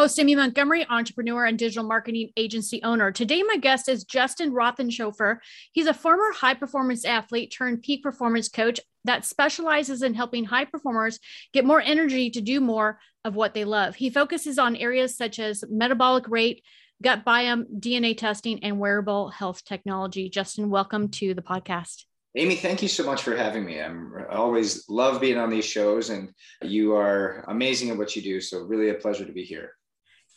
Host, 0.00 0.18
Amy 0.18 0.34
Montgomery, 0.34 0.86
entrepreneur 0.88 1.44
and 1.44 1.58
digital 1.58 1.84
marketing 1.84 2.30
agency 2.34 2.82
owner. 2.82 3.12
Today, 3.12 3.42
my 3.42 3.58
guest 3.58 3.86
is 3.86 4.02
Justin 4.02 4.50
Roethlingshoefer. 4.50 5.36
He's 5.72 5.86
a 5.86 5.92
former 5.92 6.32
high 6.32 6.54
performance 6.54 7.04
athlete 7.04 7.52
turned 7.54 7.82
peak 7.82 8.02
performance 8.02 8.48
coach 8.48 8.80
that 9.04 9.26
specializes 9.26 10.00
in 10.00 10.14
helping 10.14 10.46
high 10.46 10.64
performers 10.64 11.20
get 11.52 11.66
more 11.66 11.82
energy 11.82 12.30
to 12.30 12.40
do 12.40 12.62
more 12.62 12.98
of 13.26 13.34
what 13.34 13.52
they 13.52 13.66
love. 13.66 13.94
He 13.94 14.08
focuses 14.08 14.58
on 14.58 14.74
areas 14.74 15.18
such 15.18 15.38
as 15.38 15.64
metabolic 15.68 16.26
rate, 16.30 16.62
gut 17.02 17.22
biome, 17.22 17.66
DNA 17.78 18.16
testing, 18.16 18.64
and 18.64 18.78
wearable 18.78 19.28
health 19.28 19.66
technology. 19.66 20.30
Justin, 20.30 20.70
welcome 20.70 21.10
to 21.10 21.34
the 21.34 21.42
podcast. 21.42 22.06
Amy, 22.36 22.56
thank 22.56 22.80
you 22.80 22.88
so 22.88 23.04
much 23.04 23.22
for 23.22 23.36
having 23.36 23.66
me. 23.66 23.78
I'm 23.78 24.14
I 24.30 24.36
always 24.36 24.88
love 24.88 25.20
being 25.20 25.36
on 25.36 25.50
these 25.50 25.66
shows, 25.66 26.08
and 26.08 26.32
you 26.62 26.94
are 26.94 27.44
amazing 27.48 27.90
at 27.90 27.98
what 27.98 28.16
you 28.16 28.22
do. 28.22 28.40
So, 28.40 28.62
really 28.62 28.88
a 28.88 28.94
pleasure 28.94 29.26
to 29.26 29.32
be 29.32 29.42
here. 29.42 29.72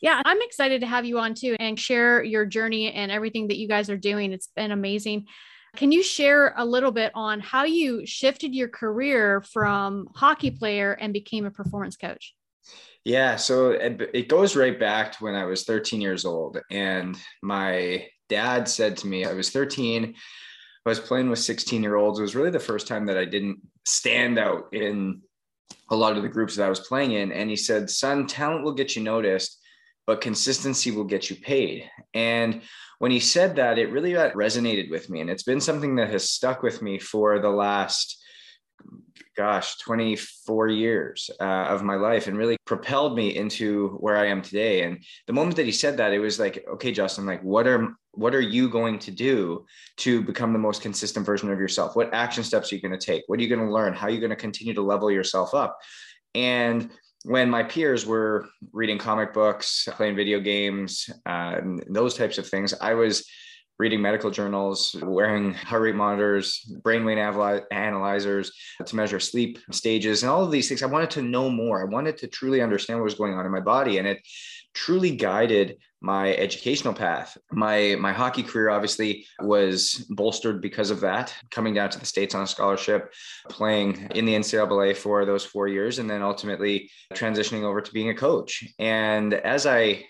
Yeah, 0.04 0.22
I'm 0.26 0.42
excited 0.42 0.82
to 0.82 0.88
have 0.88 1.06
you 1.06 1.18
on 1.18 1.34
too 1.34 1.56
and 1.62 1.80
share 1.80 2.22
your 2.22 2.46
journey 2.46 2.92
and 2.92 3.10
everything 3.10 3.48
that 3.48 3.58
you 3.58 3.70
guys 3.70 3.90
are 3.90 3.96
doing. 3.96 4.34
It's 4.34 4.50
been 4.54 4.72
amazing. 4.72 5.28
Can 5.78 5.94
you 5.94 6.04
share 6.04 6.54
a 6.58 6.66
little 6.66 6.92
bit 6.92 7.14
on 7.16 7.40
how 7.40 7.64
you 7.64 8.06
shifted 8.06 8.54
your 8.54 8.68
career 8.68 9.40
from 9.40 10.10
hockey 10.14 10.52
player 10.52 10.92
and 10.92 11.14
became 11.14 11.46
a 11.46 11.52
performance 11.52 11.96
coach? 11.96 12.36
Yeah, 13.06 13.38
so 13.38 13.72
it 13.72 14.28
goes 14.28 14.58
right 14.58 14.78
back 14.78 15.14
to 15.14 15.24
when 15.24 15.36
I 15.36 15.46
was 15.46 15.64
13 15.64 16.02
years 16.02 16.26
old. 16.26 16.60
And 16.70 17.17
my 17.42 18.06
dad 18.28 18.67
said 18.67 18.98
to 18.98 19.08
me, 19.08 19.23
I 19.23 19.32
was 19.32 19.52
13, 19.52 20.14
I 20.86 20.90
was 20.90 21.00
playing 21.00 21.30
with 21.30 21.40
16 21.40 21.82
year 21.82 21.95
olds. 21.95 22.20
It 22.20 22.23
was 22.23 22.36
really 22.36 22.52
the 22.52 22.60
first 22.60 22.88
time 22.90 23.06
that 23.06 23.17
I 23.17 23.23
didn't 23.23 23.60
stand 23.86 24.38
out 24.38 24.73
in 24.73 25.22
a 25.90 25.95
lot 25.95 26.17
of 26.17 26.23
the 26.23 26.30
groups 26.30 26.58
that 26.58 26.66
I 26.66 26.70
was 26.70 26.82
playing 26.82 27.14
in. 27.14 27.32
And 27.32 27.50
he 27.50 27.56
said, 27.56 27.90
Son, 27.90 28.28
talent 28.28 28.66
will 28.66 28.73
get 28.73 28.98
you 28.98 29.02
noticed, 29.02 29.62
but 30.06 30.22
consistency 30.22 30.92
will 30.92 31.04
get 31.04 31.30
you 31.30 31.36
paid. 31.36 31.90
And 32.14 32.62
when 33.00 33.12
he 33.12 33.20
said 33.20 33.56
that, 33.56 33.78
it 33.78 33.92
really 33.92 34.12
resonated 34.12 34.90
with 34.90 35.10
me. 35.10 35.22
And 35.22 35.30
it's 35.30 35.44
been 35.44 35.62
something 35.62 35.95
that 35.95 36.10
has 36.10 36.30
stuck 36.30 36.64
with 36.64 36.82
me 36.82 37.00
for 37.00 37.40
the 37.40 37.50
last 37.50 38.20
gosh 39.36 39.78
24 39.80 40.68
years 40.68 41.30
uh, 41.40 41.44
of 41.44 41.84
my 41.84 41.95
life 41.95 42.28
and 42.28 42.38
really 42.38 42.58
propelled 42.66 43.16
me 43.16 43.36
into 43.36 43.90
where 44.00 44.18
i 44.18 44.28
am 44.28 44.42
today. 44.42 44.84
And 44.84 45.04
the 45.26 45.34
moment 45.34 45.56
that 45.56 45.66
he 45.66 45.72
said 45.72 45.98
that 45.98 46.14
it 46.14 46.20
was 46.20 46.40
like 46.40 46.64
okay 46.73 46.92
justin 46.92 47.26
like 47.26 47.42
what 47.42 47.66
are 47.66 47.95
what 48.14 48.36
are 48.36 48.42
you 48.42 48.70
going 48.70 49.00
to 49.00 49.12
do 49.12 49.66
to 49.98 50.22
become 50.22 50.54
the 50.54 50.60
most 50.60 50.82
consistent 50.82 51.26
version 51.26 51.52
of 51.52 51.60
yourself? 51.60 51.95
What 51.95 52.14
action 52.14 52.44
steps 52.44 52.72
are 52.72 52.76
you 52.76 52.82
going 52.82 52.98
to 52.98 53.06
take? 53.06 53.23
What 53.28 53.40
are 53.40 53.42
you 53.42 53.50
going 53.50 53.66
to 53.66 53.73
learn? 53.73 53.94
How 53.94 54.08
are 54.08 54.12
you 54.12 54.20
going 54.20 54.30
to 54.30 54.36
continue 54.36 54.73
to 54.76 54.82
level 54.82 55.10
yourself 55.10 55.54
up? 55.54 55.80
And 56.36 56.92
when 57.24 57.50
my 57.50 57.64
peers 57.64 58.06
were 58.06 58.48
reading 58.72 58.98
comic 58.98 59.34
books 59.34 59.88
playing 59.92 60.16
video 60.16 60.40
games 60.40 61.10
uh, 61.26 61.60
those 61.90 62.16
types 62.16 62.38
of 62.38 62.48
things 62.48 62.74
i 62.82 62.94
was 62.94 63.26
reading 63.80 64.02
medical 64.02 64.30
journals, 64.30 64.96
wearing 65.02 65.54
heart 65.54 65.82
rate 65.82 65.96
monitors, 65.96 66.72
brainwave 66.82 67.64
analyzers 67.72 68.52
to 68.86 68.96
measure 68.96 69.20
sleep 69.20 69.58
stages, 69.72 70.24
and 70.24 70.32
all 70.32 70.44
of 70.44 70.52
these 70.52 70.68
things. 70.68 70.84
I 70.84 70.88
wanted 70.88 71.10
to 71.12 71.22
know 71.22 71.50
more. 71.50 71.82
I 71.82 71.86
wanted 71.86 72.18
to 72.20 72.28
truly 72.28 72.62
understand 72.62 73.00
what 73.00 73.06
was 73.06 73.16
going 73.16 73.34
on 73.34 73.46
in 73.46 73.52
my 73.52 73.60
body, 73.60 73.98
and 73.98 74.08
it 74.08 74.20
truly 74.74 75.12
guided 75.12 75.78
my 76.02 76.36
educational 76.36 76.94
path. 76.94 77.38
My 77.52 77.96
my 77.98 78.12
hockey 78.12 78.44
career 78.44 78.70
obviously 78.70 79.26
was 79.40 80.06
bolstered 80.10 80.61
because 80.61 80.92
of 80.92 81.00
that. 81.00 81.34
Coming 81.50 81.73
down 81.73 81.89
to 81.92 82.00
the 82.00 82.06
states 82.06 82.36
on 82.36 82.44
a 82.44 82.48
scholarship, 82.48 83.14
playing 83.50 84.10
in 84.14 84.26
the 84.26 84.36
NCAA 84.36 84.98
for 84.98 85.26
those 85.26 85.45
four 85.45 85.70
years, 85.70 86.00
and 86.00 86.10
then 86.10 86.22
ultimately 86.22 86.92
transitioning 87.14 87.64
over 87.64 87.82
to 87.82 87.94
being 87.94 88.10
a 88.10 88.16
coach. 88.16 88.66
And 88.80 89.33
as 89.33 89.66
I 89.66 90.06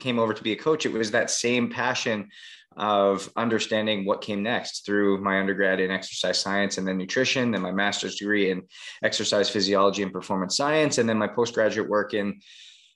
came 0.00 0.18
over 0.18 0.32
to 0.32 0.42
be 0.42 0.52
a 0.52 0.56
coach, 0.56 0.86
it 0.86 0.92
was 0.92 1.10
that 1.10 1.30
same 1.30 1.70
passion 1.70 2.30
of 2.76 3.30
understanding 3.36 4.04
what 4.04 4.20
came 4.20 4.42
next 4.42 4.84
through 4.84 5.22
my 5.22 5.38
undergrad 5.38 5.78
in 5.78 5.90
exercise 5.90 6.40
science 6.40 6.78
and 6.78 6.88
then 6.88 6.98
nutrition, 6.98 7.50
then 7.50 7.62
my 7.62 7.70
master's 7.70 8.16
degree 8.16 8.50
in 8.50 8.62
exercise 9.02 9.48
physiology 9.48 10.02
and 10.02 10.12
performance 10.12 10.56
science, 10.56 10.98
and 10.98 11.08
then 11.08 11.18
my 11.18 11.28
postgraduate 11.28 11.88
work 11.88 12.14
in 12.14 12.40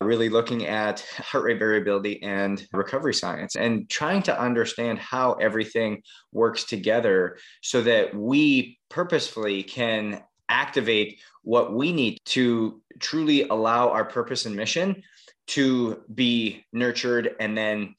really 0.01 0.29
looking 0.29 0.67
at 0.67 1.01
heart 1.17 1.45
rate 1.45 1.59
variability 1.59 2.23
and 2.23 2.67
recovery 2.73 3.15
science 3.15 3.57
and 3.57 3.89
trying 3.89 4.23
to 4.23 4.41
understand 4.41 4.99
how 4.99 5.33
everything 5.35 6.03
works 6.33 6.65
together 6.65 7.37
so 7.63 7.83
that 7.83 8.15
we 8.15 8.79
purposefully 8.89 9.63
can 9.63 10.23
activate 10.49 11.21
what 11.43 11.75
we 11.75 11.93
need 11.93 12.19
to 12.25 12.81
truly 13.01 13.43
allow 13.49 13.91
our 13.91 14.05
purpose 14.05 14.47
and 14.47 14.55
mission 14.55 15.03
to 15.49 16.03
be 16.15 16.65
nurtured 16.73 17.35
and 17.41 17.57
then 17.57 17.95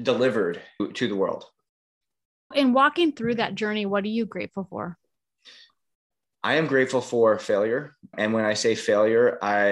delivered 0.00 0.60
to 0.94 1.08
the 1.08 1.16
world. 1.16 1.44
In 2.54 2.72
walking 2.72 3.12
through 3.12 3.36
that 3.36 3.54
journey, 3.54 3.86
what 3.86 4.04
are 4.04 4.08
you 4.08 4.26
grateful 4.26 4.66
for? 4.68 4.98
I 6.44 6.54
am 6.54 6.66
grateful 6.66 7.00
for 7.00 7.38
failure. 7.38 7.94
And 8.18 8.32
when 8.32 8.44
I 8.44 8.54
say 8.54 8.74
failure, 8.74 9.38
I 9.40 9.64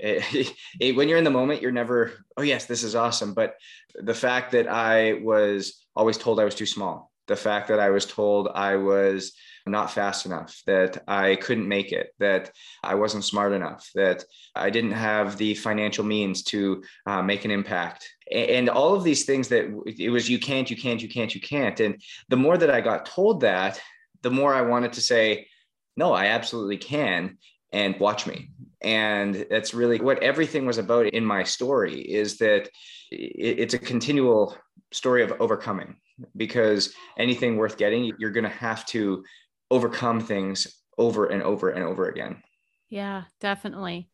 it, 0.00 0.52
it, 0.80 0.96
when 0.96 1.08
you're 1.08 1.18
in 1.18 1.24
the 1.24 1.30
moment, 1.30 1.62
you're 1.62 1.72
never, 1.72 2.12
oh 2.36 2.42
yes, 2.42 2.66
this 2.66 2.82
is 2.82 2.94
awesome. 2.94 3.32
But 3.34 3.56
the 3.94 4.14
fact 4.14 4.52
that 4.52 4.68
I 4.68 5.14
was 5.22 5.86
always 5.94 6.18
told 6.18 6.40
I 6.40 6.44
was 6.44 6.54
too 6.54 6.66
small, 6.66 7.10
the 7.28 7.36
fact 7.36 7.68
that 7.68 7.80
I 7.80 7.90
was 7.90 8.06
told 8.06 8.48
I 8.54 8.76
was 8.76 9.32
not 9.68 9.90
fast 9.90 10.26
enough, 10.26 10.62
that 10.66 11.02
I 11.08 11.36
couldn't 11.36 11.66
make 11.66 11.90
it, 11.90 12.14
that 12.20 12.52
I 12.84 12.94
wasn't 12.94 13.24
smart 13.24 13.52
enough, 13.52 13.90
that 13.94 14.24
I 14.54 14.70
didn't 14.70 14.92
have 14.92 15.36
the 15.36 15.54
financial 15.54 16.04
means 16.04 16.44
to 16.44 16.84
uh, 17.06 17.22
make 17.22 17.44
an 17.44 17.50
impact. 17.50 18.08
And 18.30 18.68
all 18.68 18.94
of 18.94 19.02
these 19.02 19.24
things 19.24 19.48
that 19.48 19.66
it 19.86 20.10
was, 20.10 20.28
you 20.28 20.38
can't, 20.38 20.70
you 20.70 20.76
can't, 20.76 21.02
you 21.02 21.08
can't, 21.08 21.34
you 21.34 21.40
can't. 21.40 21.80
And 21.80 22.00
the 22.28 22.36
more 22.36 22.56
that 22.56 22.70
I 22.70 22.80
got 22.80 23.06
told 23.06 23.40
that, 23.40 23.80
the 24.22 24.30
more 24.30 24.54
I 24.54 24.62
wanted 24.62 24.92
to 24.94 25.00
say, 25.00 25.48
no, 25.96 26.12
I 26.12 26.26
absolutely 26.26 26.76
can. 26.76 27.38
And 27.72 27.98
watch 27.98 28.26
me. 28.26 28.50
And 28.80 29.46
that's 29.50 29.74
really 29.74 29.98
what 29.98 30.22
everything 30.22 30.66
was 30.66 30.78
about 30.78 31.06
in 31.06 31.24
my 31.24 31.42
story 31.42 32.00
is 32.00 32.38
that 32.38 32.70
it's 33.10 33.74
a 33.74 33.78
continual 33.78 34.56
story 34.92 35.22
of 35.22 35.32
overcoming 35.40 35.96
because 36.36 36.94
anything 37.18 37.56
worth 37.56 37.76
getting, 37.76 38.12
you're 38.18 38.30
going 38.30 38.44
to 38.44 38.50
have 38.50 38.86
to 38.86 39.24
overcome 39.70 40.20
things 40.20 40.80
over 40.96 41.26
and 41.26 41.42
over 41.42 41.70
and 41.70 41.84
over 41.84 42.08
again. 42.08 42.42
Yeah, 42.88 43.24
definitely. 43.40 44.08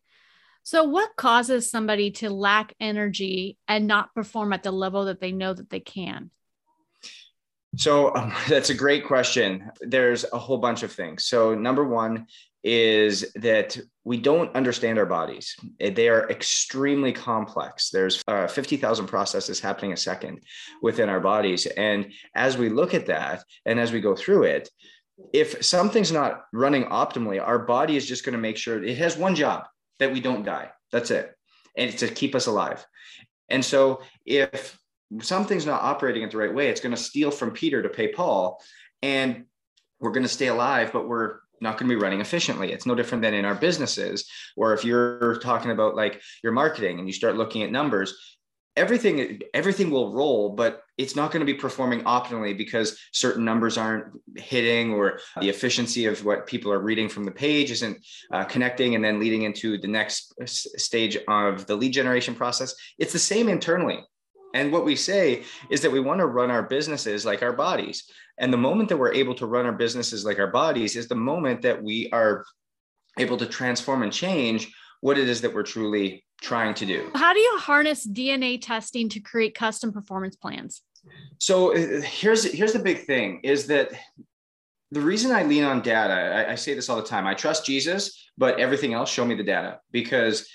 So, 0.64 0.84
what 0.84 1.16
causes 1.16 1.70
somebody 1.70 2.12
to 2.12 2.30
lack 2.30 2.74
energy 2.80 3.58
and 3.66 3.86
not 3.86 4.14
perform 4.14 4.52
at 4.52 4.62
the 4.62 4.70
level 4.70 5.06
that 5.06 5.20
they 5.20 5.32
know 5.32 5.52
that 5.52 5.70
they 5.70 5.80
can? 5.80 6.30
So, 7.76 8.14
um, 8.14 8.32
that's 8.48 8.70
a 8.70 8.74
great 8.74 9.06
question. 9.06 9.70
There's 9.80 10.24
a 10.32 10.38
whole 10.38 10.58
bunch 10.58 10.82
of 10.82 10.92
things. 10.92 11.24
So, 11.24 11.54
number 11.54 11.84
one 11.84 12.26
is 12.64 13.32
that 13.34 13.76
we 14.04 14.16
don't 14.16 14.54
understand 14.54 14.98
our 14.98 15.06
bodies. 15.06 15.56
They 15.80 16.08
are 16.08 16.30
extremely 16.30 17.12
complex. 17.12 17.90
There's 17.90 18.22
uh, 18.28 18.46
50,000 18.46 19.06
processes 19.06 19.58
happening 19.58 19.92
a 19.92 19.96
second 19.96 20.42
within 20.80 21.08
our 21.08 21.18
bodies. 21.18 21.66
And 21.66 22.12
as 22.36 22.56
we 22.56 22.68
look 22.68 22.94
at 22.94 23.06
that 23.06 23.42
and 23.66 23.80
as 23.80 23.90
we 23.90 24.00
go 24.00 24.14
through 24.14 24.44
it, 24.44 24.70
if 25.32 25.64
something's 25.64 26.12
not 26.12 26.44
running 26.52 26.84
optimally, 26.84 27.44
our 27.44 27.58
body 27.58 27.96
is 27.96 28.06
just 28.06 28.24
going 28.24 28.34
to 28.34 28.38
make 28.38 28.56
sure 28.56 28.82
it 28.82 28.96
has 28.98 29.16
one 29.16 29.34
job 29.34 29.64
that 29.98 30.12
we 30.12 30.20
don't 30.20 30.44
die. 30.44 30.70
That's 30.92 31.10
it. 31.10 31.34
And 31.76 31.90
it's 31.90 32.00
to 32.00 32.08
keep 32.08 32.34
us 32.34 32.46
alive. 32.46 32.84
And 33.48 33.64
so 33.64 34.02
if 34.24 34.78
something's 35.20 35.66
not 35.66 35.82
operating 35.82 36.22
it 36.22 36.30
the 36.30 36.38
right 36.38 36.54
way, 36.54 36.68
it's 36.68 36.80
going 36.80 36.94
to 36.94 37.00
steal 37.00 37.30
from 37.30 37.50
Peter 37.50 37.82
to 37.82 37.88
pay 37.88 38.08
Paul. 38.08 38.62
And 39.02 39.44
we're 40.00 40.12
going 40.12 40.24
to 40.24 40.28
stay 40.28 40.48
alive, 40.48 40.92
but 40.92 41.08
we're 41.08 41.40
not 41.60 41.78
going 41.78 41.88
to 41.88 41.94
be 41.94 42.00
running 42.00 42.20
efficiently. 42.20 42.72
It's 42.72 42.86
no 42.86 42.94
different 42.94 43.22
than 43.22 43.34
in 43.34 43.44
our 43.44 43.54
businesses, 43.54 44.28
or 44.56 44.74
if 44.74 44.84
you're 44.84 45.36
talking 45.36 45.70
about 45.70 45.94
like 45.94 46.20
your 46.42 46.52
marketing 46.52 46.98
and 46.98 47.06
you 47.06 47.12
start 47.12 47.36
looking 47.36 47.62
at 47.62 47.70
numbers, 47.70 48.14
everything 48.76 49.40
everything 49.52 49.90
will 49.90 50.14
roll 50.14 50.48
but 50.50 50.82
it's 50.96 51.14
not 51.14 51.30
going 51.30 51.40
to 51.40 51.52
be 51.52 51.58
performing 51.58 52.00
optimally 52.04 52.56
because 52.56 52.98
certain 53.12 53.44
numbers 53.44 53.76
aren't 53.76 54.06
hitting 54.36 54.92
or 54.92 55.18
the 55.40 55.48
efficiency 55.48 56.06
of 56.06 56.24
what 56.24 56.46
people 56.46 56.72
are 56.72 56.78
reading 56.78 57.08
from 57.08 57.24
the 57.24 57.30
page 57.30 57.70
isn't 57.70 57.98
uh, 58.32 58.44
connecting 58.44 58.94
and 58.94 59.04
then 59.04 59.20
leading 59.20 59.42
into 59.42 59.76
the 59.78 59.88
next 59.88 60.32
stage 60.46 61.18
of 61.28 61.66
the 61.66 61.76
lead 61.76 61.92
generation 61.92 62.34
process 62.34 62.74
it's 62.98 63.12
the 63.12 63.18
same 63.18 63.48
internally 63.48 64.02
and 64.54 64.72
what 64.72 64.84
we 64.84 64.96
say 64.96 65.44
is 65.70 65.80
that 65.80 65.90
we 65.90 66.00
want 66.00 66.20
to 66.20 66.26
run 66.26 66.50
our 66.50 66.62
businesses 66.62 67.24
like 67.24 67.42
our 67.42 67.52
bodies 67.52 68.04
and 68.38 68.52
the 68.52 68.58
moment 68.58 68.88
that 68.88 68.96
we're 68.96 69.12
able 69.12 69.34
to 69.34 69.46
run 69.46 69.66
our 69.66 69.72
businesses 69.72 70.24
like 70.24 70.38
our 70.38 70.50
bodies 70.50 70.96
is 70.96 71.08
the 71.08 71.14
moment 71.14 71.62
that 71.62 71.82
we 71.82 72.10
are 72.10 72.44
able 73.18 73.36
to 73.36 73.46
transform 73.46 74.02
and 74.02 74.12
change 74.12 74.72
what 75.00 75.18
it 75.18 75.28
is 75.28 75.40
that 75.42 75.52
we're 75.52 75.62
truly 75.62 76.24
trying 76.40 76.74
to 76.74 76.86
do. 76.86 77.10
How 77.14 77.32
do 77.32 77.40
you 77.40 77.58
harness 77.58 78.06
DNA 78.06 78.60
testing 78.60 79.08
to 79.10 79.20
create 79.20 79.54
custom 79.54 79.92
performance 79.92 80.36
plans? 80.36 80.82
So 81.38 81.74
uh, 81.74 82.00
here's 82.02 82.44
here's 82.44 82.72
the 82.72 82.78
big 82.78 83.04
thing 83.04 83.40
is 83.42 83.66
that 83.66 83.90
the 84.92 85.00
reason 85.00 85.32
I 85.32 85.42
lean 85.42 85.64
on 85.64 85.82
data, 85.82 86.12
I, 86.12 86.52
I, 86.52 86.54
say 86.54 86.74
this 86.74 86.90
all 86.90 86.96
the 86.96 87.08
time. 87.08 87.26
I 87.26 87.32
trust 87.32 87.64
Jesus, 87.64 88.28
but 88.36 88.60
everything 88.60 88.92
else, 88.92 89.10
show 89.10 89.24
me 89.24 89.34
the 89.34 89.42
data 89.42 89.80
because 89.90 90.46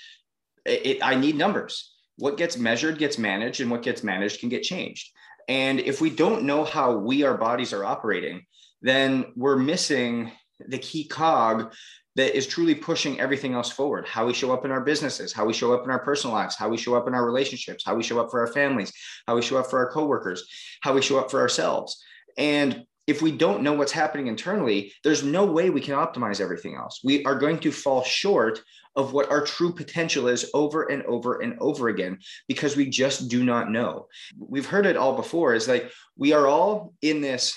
it, 0.64 0.86
it, 0.86 0.98
I 1.02 1.16
need 1.16 1.36
numbers. 1.36 1.92
What 2.18 2.36
gets 2.36 2.56
measured 2.56 2.98
gets 2.98 3.18
managed, 3.18 3.60
and 3.60 3.70
what 3.70 3.82
gets 3.82 4.02
managed 4.02 4.40
can 4.40 4.48
get 4.48 4.62
changed. 4.62 5.10
And 5.48 5.80
if 5.80 6.00
we 6.00 6.10
don't 6.10 6.44
know 6.44 6.64
how 6.64 6.96
we, 6.96 7.24
our 7.24 7.38
bodies, 7.38 7.72
are 7.72 7.84
operating, 7.84 8.44
then 8.82 9.32
we're 9.34 9.56
missing 9.56 10.30
the 10.66 10.78
key 10.78 11.06
cog 11.06 11.72
that 12.16 12.36
is 12.36 12.48
truly 12.48 12.74
pushing 12.74 13.20
everything 13.20 13.54
else 13.54 13.70
forward. 13.70 14.06
How 14.06 14.26
we 14.26 14.34
show 14.34 14.52
up 14.52 14.64
in 14.64 14.72
our 14.72 14.80
businesses 14.80 15.32
how 15.32 15.44
we 15.44 15.52
show 15.52 15.72
up 15.72 15.84
in 15.84 15.90
our 15.90 16.00
personal 16.00 16.34
lives 16.34 16.56
how 16.56 16.68
we 16.68 16.76
show 16.76 16.96
up 16.96 17.06
in 17.06 17.14
our 17.14 17.24
relationships 17.24 17.84
how 17.86 17.94
we 17.94 18.02
show 18.02 18.20
up 18.20 18.30
for 18.30 18.40
our 18.40 18.52
families 18.52 18.92
how 19.26 19.36
we 19.36 19.42
show 19.42 19.56
up 19.56 19.70
for 19.70 19.78
our 19.78 19.92
coworkers 19.92 20.44
how 20.82 20.92
we 20.92 21.00
show 21.02 21.18
up 21.18 21.30
for 21.30 21.40
ourselves. 21.40 22.02
And 22.36 22.84
if 23.06 23.22
we 23.22 23.32
don't 23.32 23.62
know 23.62 23.72
what's 23.72 23.92
happening 23.92 24.26
internally 24.26 24.92
there's 25.04 25.22
no 25.22 25.46
way 25.46 25.70
we 25.70 25.80
can 25.80 25.94
optimize 25.94 26.40
everything 26.40 26.74
else. 26.74 27.00
We 27.04 27.24
are 27.24 27.38
going 27.38 27.60
to 27.60 27.70
fall 27.70 28.02
short 28.02 28.60
of 28.98 29.14
what 29.14 29.30
our 29.30 29.42
true 29.42 29.72
potential 29.72 30.28
is 30.28 30.50
over 30.52 30.90
and 30.90 31.02
over 31.04 31.40
and 31.40 31.56
over 31.60 31.88
again 31.88 32.18
because 32.48 32.76
we 32.76 32.90
just 32.90 33.28
do 33.28 33.42
not 33.42 33.70
know 33.70 34.06
we've 34.38 34.66
heard 34.66 34.84
it 34.84 34.96
all 34.96 35.16
before 35.16 35.54
is 35.54 35.68
like 35.68 35.90
we 36.16 36.32
are 36.32 36.46
all 36.46 36.92
in 37.00 37.22
this 37.22 37.56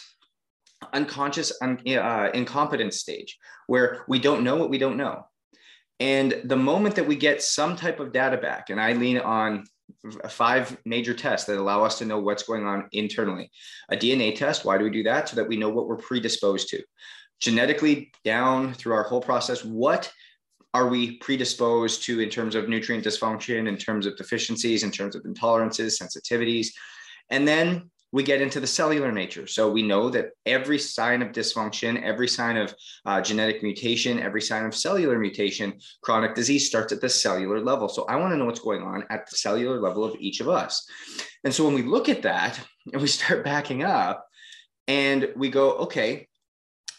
unconscious 0.93 1.51
un, 1.61 1.79
uh, 1.87 2.29
incompetence 2.33 2.97
stage 2.97 3.37
where 3.67 4.03
we 4.07 4.19
don't 4.19 4.43
know 4.43 4.55
what 4.55 4.69
we 4.69 4.77
don't 4.77 4.97
know. 4.97 5.25
And 5.99 6.41
the 6.45 6.57
moment 6.57 6.95
that 6.95 7.07
we 7.07 7.15
get 7.15 7.43
some 7.43 7.75
type 7.75 7.99
of 7.99 8.11
data 8.11 8.37
back, 8.37 8.69
and 8.69 8.81
I 8.81 8.93
lean 8.93 9.19
on 9.19 9.65
five 10.29 10.77
major 10.83 11.13
tests 11.13 11.45
that 11.45 11.59
allow 11.59 11.83
us 11.83 11.99
to 11.99 12.05
know 12.05 12.19
what's 12.19 12.43
going 12.43 12.65
on 12.65 12.87
internally. 12.91 13.51
A 13.89 13.95
DNA 13.95 14.35
test, 14.35 14.65
why 14.65 14.77
do 14.77 14.83
we 14.83 14.89
do 14.89 15.03
that? 15.03 15.29
So 15.29 15.35
that 15.35 15.47
we 15.47 15.57
know 15.57 15.69
what 15.69 15.87
we're 15.87 15.97
predisposed 15.97 16.69
to. 16.69 16.81
Genetically, 17.39 18.11
down 18.23 18.73
through 18.73 18.93
our 18.93 19.03
whole 19.03 19.21
process, 19.21 19.63
what 19.63 20.11
are 20.73 20.87
we 20.87 21.17
predisposed 21.17 22.03
to 22.03 22.21
in 22.21 22.29
terms 22.29 22.55
of 22.55 22.69
nutrient 22.69 23.05
dysfunction, 23.05 23.67
in 23.67 23.77
terms 23.77 24.05
of 24.05 24.15
deficiencies, 24.15 24.83
in 24.83 24.91
terms 24.91 25.15
of 25.15 25.23
intolerances, 25.23 26.01
sensitivities? 26.01 26.67
And 27.29 27.47
then 27.47 27.89
we 28.13 28.23
get 28.23 28.41
into 28.41 28.59
the 28.59 28.67
cellular 28.67 29.11
nature. 29.11 29.47
So 29.47 29.71
we 29.71 29.83
know 29.83 30.09
that 30.09 30.31
every 30.45 30.77
sign 30.77 31.21
of 31.21 31.29
dysfunction, 31.29 32.01
every 32.03 32.27
sign 32.27 32.57
of 32.57 32.75
uh, 33.05 33.21
genetic 33.21 33.63
mutation, 33.63 34.19
every 34.19 34.41
sign 34.41 34.65
of 34.65 34.75
cellular 34.75 35.17
mutation, 35.17 35.79
chronic 36.01 36.35
disease 36.35 36.67
starts 36.67 36.91
at 36.91 36.99
the 36.99 37.09
cellular 37.09 37.61
level. 37.61 37.87
So 37.87 38.03
I 38.05 38.17
want 38.17 38.33
to 38.33 38.37
know 38.37 38.45
what's 38.45 38.59
going 38.59 38.81
on 38.81 39.05
at 39.09 39.29
the 39.29 39.37
cellular 39.37 39.79
level 39.79 40.03
of 40.03 40.15
each 40.19 40.41
of 40.41 40.49
us. 40.49 40.85
And 41.45 41.53
so 41.53 41.63
when 41.63 41.73
we 41.73 41.83
look 41.83 42.09
at 42.09 42.21
that 42.23 42.59
and 42.91 43.01
we 43.01 43.07
start 43.07 43.45
backing 43.45 43.83
up 43.83 44.27
and 44.87 45.29
we 45.37 45.49
go, 45.49 45.73
okay, 45.73 46.27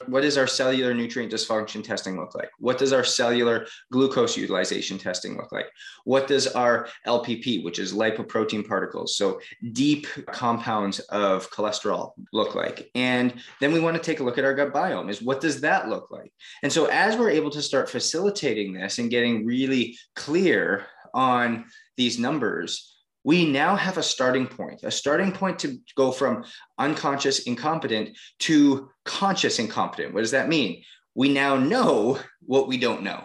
what 0.09 0.23
does 0.23 0.39
our 0.39 0.47
cellular 0.47 0.95
nutrient 0.95 1.33
dysfunction 1.33 1.83
testing 1.83 2.19
look 2.19 2.35
like? 2.35 2.51
What 2.59 2.79
does 2.79 2.93
our 2.93 3.05
cellular 3.05 3.67
glucose 3.91 4.37
utilization 4.37 4.99
testing 4.99 5.37
look 5.37 5.53
like? 5.53 5.67
What 6.05 6.27
does 6.27 6.47
our 6.49 6.89
LPP, 7.07 7.65
which 7.65 7.79
is 7.79 7.93
lipoprotein 7.93 8.67
particles, 8.67 9.17
so 9.17 9.41
deep 9.73 10.07
compounds 10.27 11.01
of 11.01 11.51
cholesterol, 11.51 12.13
look 12.33 12.55
like? 12.55 12.91
And 12.95 13.35
then 13.61 13.73
we 13.73 13.81
want 13.81 13.97
to 13.97 14.03
take 14.03 14.21
a 14.21 14.25
look 14.25 14.39
at 14.39 14.45
our 14.45 14.55
gut 14.55 14.73
biome 14.73 15.11
is 15.11 15.23
what 15.23 15.41
does 15.41 15.61
that 15.63 15.89
look 15.89 16.11
like? 16.11 16.33
And 16.63 16.73
so 16.73 16.87
as 16.87 17.17
we're 17.17 17.31
able 17.31 17.51
to 17.51 17.63
start 17.63 17.91
facilitating 17.91 18.73
this 18.73 18.99
and 18.99 19.11
getting 19.11 19.47
really 19.47 19.97
clear 20.17 20.87
on 21.15 21.67
these 21.97 22.19
numbers, 22.19 22.92
we 23.25 23.45
now 23.45 23.77
have 23.77 23.99
a 23.99 24.03
starting 24.03 24.47
point, 24.47 24.83
a 24.83 24.91
starting 24.91 25.33
point 25.33 25.61
to 25.61 25.79
go 25.97 26.11
from 26.11 26.45
unconscious 26.79 27.41
incompetent 27.41 28.17
to 28.41 28.89
conscious 29.05 29.59
incompetent. 29.59 30.13
What 30.13 30.21
does 30.21 30.33
that 30.33 30.49
mean? 30.49 30.83
We 31.15 31.29
now 31.29 31.57
know 31.57 32.19
what 32.41 32.69
we 32.69 32.79
don't 32.79 33.03
know. 33.03 33.25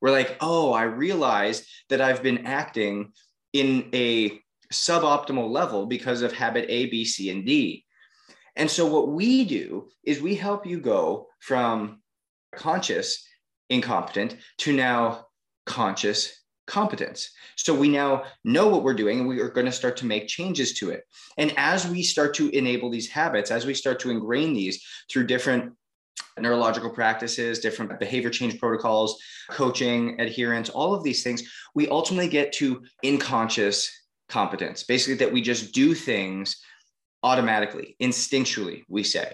We're 0.00 0.10
like, 0.10 0.36
oh, 0.40 0.72
I 0.72 0.82
realize 0.82 1.66
that 1.88 2.00
I've 2.00 2.22
been 2.22 2.46
acting 2.46 3.12
in 3.52 3.88
a 3.94 4.40
suboptimal 4.72 5.50
level 5.50 5.86
because 5.86 6.22
of 6.22 6.32
habit 6.32 6.66
A, 6.68 6.86
B, 6.86 7.04
C, 7.04 7.30
and 7.30 7.44
D. 7.44 7.84
And 8.54 8.70
so, 8.70 8.86
what 8.86 9.08
we 9.08 9.44
do 9.44 9.88
is 10.04 10.20
we 10.20 10.34
help 10.34 10.66
you 10.66 10.80
go 10.80 11.28
from 11.40 12.00
conscious 12.52 13.24
incompetent 13.70 14.36
to 14.58 14.72
now 14.72 15.26
conscious 15.64 16.37
competence. 16.68 17.30
So 17.56 17.74
we 17.74 17.88
now 17.88 18.24
know 18.44 18.68
what 18.68 18.84
we're 18.84 18.94
doing 18.94 19.18
and 19.18 19.28
we 19.28 19.40
are 19.40 19.48
going 19.48 19.66
to 19.66 19.72
start 19.72 19.96
to 19.98 20.06
make 20.06 20.28
changes 20.28 20.74
to 20.74 20.90
it. 20.90 21.02
And 21.36 21.52
as 21.56 21.88
we 21.88 22.02
start 22.02 22.34
to 22.34 22.50
enable 22.50 22.90
these 22.90 23.08
habits, 23.08 23.50
as 23.50 23.66
we 23.66 23.74
start 23.74 23.98
to 24.00 24.10
ingrain 24.10 24.54
these 24.54 24.84
through 25.10 25.26
different 25.26 25.72
neurological 26.38 26.90
practices, 26.90 27.58
different 27.58 27.98
behavior 27.98 28.30
change 28.30 28.60
protocols, 28.60 29.20
coaching, 29.50 30.20
adherence, 30.20 30.68
all 30.68 30.94
of 30.94 31.02
these 31.02 31.24
things, 31.24 31.42
we 31.74 31.88
ultimately 31.88 32.28
get 32.28 32.52
to 32.52 32.82
unconscious 33.04 33.90
competence. 34.28 34.84
Basically, 34.84 35.14
that 35.16 35.32
we 35.32 35.40
just 35.40 35.72
do 35.72 35.94
things 35.94 36.60
automatically, 37.22 37.96
instinctually, 38.00 38.84
we 38.88 39.02
say 39.02 39.32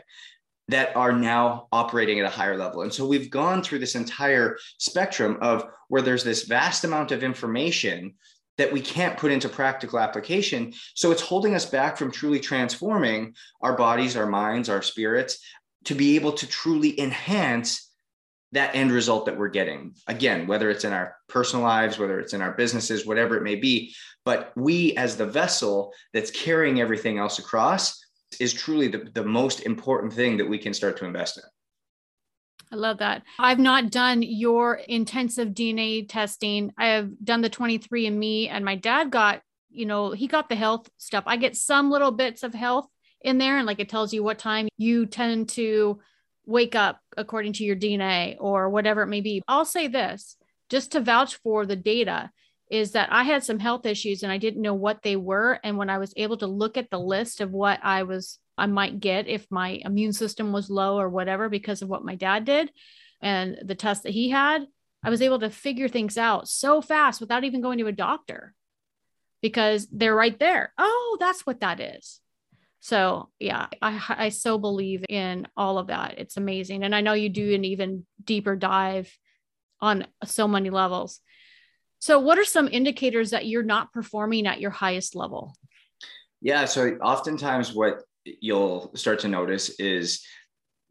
that 0.69 0.96
are 0.96 1.12
now 1.12 1.69
operating 1.72 2.20
at 2.20 2.26
a 2.26 2.31
higher 2.31 2.56
level. 2.56 2.82
And 2.82 2.93
so 2.93 3.06
we've 3.06 3.31
gone 3.31 3.62
through 3.62 3.81
this 3.81 3.94
entire 3.94 4.56
spectrum 4.78 5.38
of 5.40 5.66
where 5.88 6.02
there's 6.02 6.25
this 6.25 6.44
vast 6.44 6.84
amount 6.84 7.12
of 7.12 7.22
information 7.22 8.14
that 8.56 8.72
we 8.72 8.81
can't 8.81 9.19
put 9.19 9.32
into 9.32 9.49
practical 9.49 9.99
application. 9.99 10.72
So 10.94 11.11
it's 11.11 11.20
holding 11.20 11.55
us 11.55 11.66
back 11.66 11.96
from 11.96 12.11
truly 12.11 12.40
transforming 12.40 13.34
our 13.61 13.76
bodies, 13.76 14.16
our 14.16 14.26
minds, 14.26 14.69
our 14.69 14.82
spirits 14.82 15.38
to 15.84 15.94
be 15.94 16.14
able 16.14 16.32
to 16.32 16.46
truly 16.46 16.99
enhance 16.99 17.90
that 18.52 18.75
end 18.75 18.93
result 18.93 19.26
that 19.26 19.37
we're 19.37 19.49
getting. 19.49 19.94
Again, 20.06 20.46
whether 20.46 20.70
it's 20.70 20.84
in 20.84 20.93
our 20.93 21.16
personal 21.28 21.64
lives, 21.64 21.99
whether 21.99 22.20
it's 22.20 22.32
in 22.32 22.40
our 22.40 22.52
businesses, 22.52 23.05
whatever 23.05 23.37
it 23.37 23.43
may 23.43 23.56
be. 23.56 23.94
But 24.25 24.52
we, 24.56 24.96
as 24.96 25.16
the 25.16 25.26
vessel 25.26 25.93
that's 26.12 26.31
carrying 26.31 26.81
everything 26.81 27.19
else 27.19 27.40
across, 27.40 28.03
is 28.34 28.52
truly 28.52 28.88
the, 28.88 29.10
the 29.14 29.25
most 29.25 29.60
important 29.60 30.12
thing 30.12 30.36
that 30.36 30.48
we 30.48 30.58
can 30.58 30.75
start 30.75 30.96
to 30.98 31.04
invest 31.04 31.38
in. 31.38 31.44
I 32.72 32.76
love 32.76 32.98
that. 32.98 33.22
I've 33.38 33.58
not 33.58 33.90
done 33.90 34.22
your 34.22 34.75
intensive 34.75 35.50
DNA 35.50 36.08
testing. 36.08 36.72
I 36.76 36.88
have 36.88 37.10
done 37.22 37.40
the 37.40 37.50
23andMe, 37.50 38.48
and 38.50 38.64
my 38.64 38.75
dad 38.75 39.10
got, 39.10 39.42
you 39.70 39.87
know, 39.87 40.11
he 40.11 40.26
got 40.26 40.49
the 40.49 40.56
health 40.56 40.88
stuff. 40.97 41.25
I 41.26 41.37
get 41.37 41.56
some 41.56 41.90
little 41.90 42.11
bits 42.11 42.42
of 42.42 42.54
health 42.54 42.88
in 43.20 43.38
there, 43.38 43.59
and 43.59 43.66
like 43.66 43.80
it 43.80 43.88
tells 43.88 44.12
you 44.12 44.25
what 44.25 44.38
time 44.38 44.68
you 44.76 45.06
tend 45.06 45.50
to 45.50 46.00
wake 46.47 46.75
up 46.75 47.00
according 47.16 47.54
to 47.54 47.64
your 47.64 47.76
DNA 47.76 48.37
or 48.40 48.68
whatever 48.68 49.02
it 49.02 49.09
may 49.09 49.20
be. 49.20 49.42
I'll 49.47 49.64
say 49.64 49.88
this 49.88 50.37
just 50.68 50.92
to 50.92 51.00
vouch 51.00 51.37
for 51.37 51.66
the 51.66 51.76
data 51.76 52.30
is 52.71 52.92
that 52.92 53.12
I 53.12 53.25
had 53.25 53.44
some 53.44 53.59
health 53.59 53.87
issues 53.87 54.23
and 54.23 54.33
I 54.33 54.38
didn't 54.38 54.62
know 54.62 54.75
what 54.75 55.02
they 55.02 55.16
were. 55.16 55.59
And 55.62 55.76
when 55.76 55.90
I 55.90 55.99
was 55.99 56.14
able 56.16 56.38
to 56.38 56.47
look 56.47 56.76
at 56.76 56.90
the 56.90 56.99
list 56.99 57.40
of 57.40 57.50
what 57.50 57.80
I 57.83 58.04
was, 58.04 58.38
I 58.56 58.66
might 58.66 59.00
get 59.00 59.28
if 59.28 59.47
my 59.50 59.80
immune 59.85 60.12
system 60.12 60.52
was 60.52 60.71
low 60.71 60.99
or 60.99 61.09
whatever 61.09 61.49
because 61.49 61.83
of 61.83 61.88
what 61.88 62.04
my 62.04 62.14
dad 62.14 62.44
did 62.44 62.71
and 63.21 63.59
the 63.62 63.75
test 63.75 64.04
that 64.04 64.12
he 64.12 64.30
had, 64.30 64.66
I 65.02 65.11
was 65.11 65.23
able 65.23 65.40
to 65.40 65.50
figure 65.50 65.88
things 65.88 66.16
out 66.16 66.49
so 66.49 66.80
fast 66.80 67.21
without 67.21 67.44
even 67.44 67.61
going 67.61 67.78
to 67.78 67.87
a 67.87 67.92
doctor 67.92 68.54
because 69.42 69.87
they're 69.92 70.14
right 70.14 70.38
there. 70.38 70.73
Oh, 70.78 71.18
that's 71.21 71.44
what 71.44 71.61
that 71.61 71.78
is. 71.78 72.21
So, 72.80 73.30
yeah, 73.38 73.66
I, 73.80 74.00
I 74.09 74.28
so 74.28 74.59
believe 74.59 75.04
in 75.09 75.49
all 75.56 75.78
of 75.78 75.87
that. 75.88 76.14
It's 76.18 76.37
amazing. 76.37 76.85
And 76.85 76.94
I 76.94 77.00
know 77.00 77.14
you 77.14 77.28
do 77.28 77.54
an 77.54 77.64
even 77.64 78.06
deeper 78.23 78.56
dive 78.56 79.14
on 79.80 80.06
so 80.25 80.49
many 80.49 80.71
levels. 80.71 81.21
So, 82.04 82.18
what 82.18 82.38
are 82.38 82.44
some 82.44 82.68
indicators 82.70 83.30
that 83.30 83.46
you're 83.46 83.62
not 83.62 83.90
performing 83.90 84.46
at 84.46 84.61
your 84.61 84.70
highest 84.70 85.16
level? 85.16 85.56
Yeah. 86.42 86.66
So, 86.66 86.99
oftentimes, 87.02 87.73
what 87.73 88.02
you'll 88.26 88.94
start 88.94 89.20
to 89.20 89.28
notice 89.28 89.70
is 89.80 90.23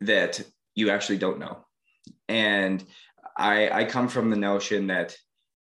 that 0.01 0.41
you 0.74 0.89
actually 0.89 1.20
don't 1.20 1.38
know. 1.38 1.67
And 2.27 2.84
I, 3.38 3.70
I 3.70 3.86
come 3.86 4.08
from 4.08 4.32
the 4.32 4.38
notion 4.38 4.88
that 4.88 5.15